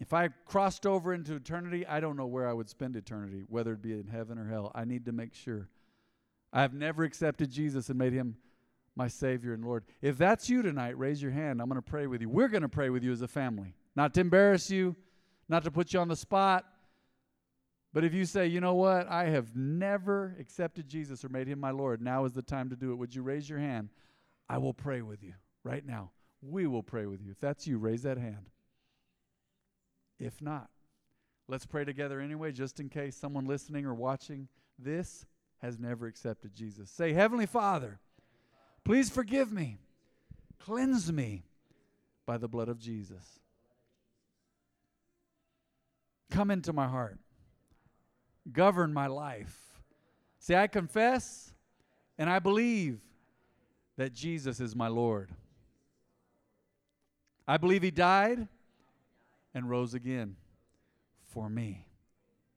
If 0.00 0.12
I 0.12 0.28
crossed 0.46 0.86
over 0.86 1.12
into 1.12 1.34
eternity, 1.34 1.86
I 1.86 2.00
don't 2.00 2.16
know 2.16 2.26
where 2.26 2.48
I 2.48 2.52
would 2.52 2.68
spend 2.68 2.96
eternity, 2.96 3.42
whether 3.48 3.72
it 3.72 3.82
be 3.82 3.92
in 3.92 4.06
heaven 4.06 4.38
or 4.38 4.48
hell. 4.48 4.70
I 4.74 4.84
need 4.84 5.04
to 5.06 5.12
make 5.12 5.34
sure. 5.34 5.68
I 6.52 6.62
have 6.62 6.72
never 6.72 7.02
accepted 7.04 7.50
Jesus 7.50 7.88
and 7.88 7.98
made 7.98 8.12
him 8.12 8.36
my 8.94 9.08
Savior 9.08 9.54
and 9.54 9.64
Lord. 9.64 9.84
If 10.00 10.16
that's 10.16 10.48
you 10.48 10.62
tonight, 10.62 10.98
raise 10.98 11.20
your 11.22 11.32
hand. 11.32 11.60
I'm 11.60 11.68
going 11.68 11.80
to 11.80 11.82
pray 11.82 12.06
with 12.06 12.20
you. 12.20 12.28
We're 12.28 12.48
going 12.48 12.62
to 12.62 12.68
pray 12.68 12.90
with 12.90 13.02
you 13.02 13.12
as 13.12 13.22
a 13.22 13.28
family. 13.28 13.74
Not 13.96 14.14
to 14.14 14.20
embarrass 14.20 14.70
you, 14.70 14.96
not 15.48 15.64
to 15.64 15.70
put 15.70 15.92
you 15.92 16.00
on 16.00 16.08
the 16.08 16.16
spot. 16.16 16.64
But 17.98 18.04
if 18.04 18.14
you 18.14 18.26
say, 18.26 18.46
you 18.46 18.60
know 18.60 18.74
what, 18.74 19.10
I 19.10 19.24
have 19.24 19.56
never 19.56 20.36
accepted 20.38 20.86
Jesus 20.86 21.24
or 21.24 21.30
made 21.30 21.48
him 21.48 21.58
my 21.58 21.72
Lord, 21.72 22.00
now 22.00 22.26
is 22.26 22.32
the 22.32 22.42
time 22.42 22.70
to 22.70 22.76
do 22.76 22.92
it. 22.92 22.94
Would 22.94 23.12
you 23.12 23.22
raise 23.22 23.50
your 23.50 23.58
hand? 23.58 23.88
I 24.48 24.58
will 24.58 24.72
pray 24.72 25.02
with 25.02 25.24
you 25.24 25.32
right 25.64 25.84
now. 25.84 26.12
We 26.40 26.68
will 26.68 26.84
pray 26.84 27.06
with 27.06 27.20
you. 27.20 27.32
If 27.32 27.40
that's 27.40 27.66
you, 27.66 27.76
raise 27.76 28.04
that 28.04 28.16
hand. 28.16 28.50
If 30.20 30.40
not, 30.40 30.70
let's 31.48 31.66
pray 31.66 31.84
together 31.84 32.20
anyway, 32.20 32.52
just 32.52 32.78
in 32.78 32.88
case 32.88 33.16
someone 33.16 33.46
listening 33.46 33.84
or 33.84 33.94
watching 33.94 34.46
this 34.78 35.26
has 35.60 35.76
never 35.76 36.06
accepted 36.06 36.54
Jesus. 36.54 36.92
Say, 36.92 37.14
Heavenly 37.14 37.46
Father, 37.46 37.98
please 38.84 39.10
forgive 39.10 39.50
me, 39.52 39.78
cleanse 40.60 41.12
me 41.12 41.42
by 42.26 42.38
the 42.38 42.46
blood 42.46 42.68
of 42.68 42.78
Jesus. 42.78 43.40
Come 46.30 46.52
into 46.52 46.72
my 46.72 46.86
heart, 46.86 47.18
govern 48.52 48.92
my 48.92 49.06
life. 49.06 49.80
Say, 50.38 50.56
I 50.56 50.66
confess 50.66 51.52
and 52.16 52.28
I 52.28 52.38
believe 52.38 53.00
that 53.96 54.12
Jesus 54.12 54.60
is 54.60 54.74
my 54.74 54.88
Lord. 54.88 55.30
I 57.46 57.56
believe 57.56 57.82
He 57.82 57.90
died 57.90 58.46
and 59.54 59.68
rose 59.68 59.94
again 59.94 60.36
for 61.26 61.48
me. 61.48 61.86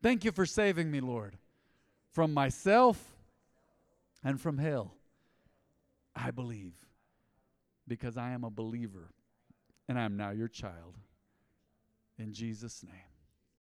Thank 0.01 0.25
you 0.25 0.31
for 0.31 0.45
saving 0.45 0.89
me, 0.89 0.99
Lord, 0.99 1.37
from 2.11 2.33
myself 2.33 3.15
and 4.23 4.39
from 4.39 4.57
hell. 4.57 4.93
I 6.15 6.31
believe 6.31 6.73
because 7.87 8.17
I 8.17 8.31
am 8.31 8.43
a 8.43 8.49
believer 8.49 9.11
and 9.87 9.97
I 9.99 10.03
am 10.03 10.17
now 10.17 10.31
your 10.31 10.47
child. 10.47 10.97
In 12.17 12.33
Jesus' 12.33 12.83
name. 12.83 13.10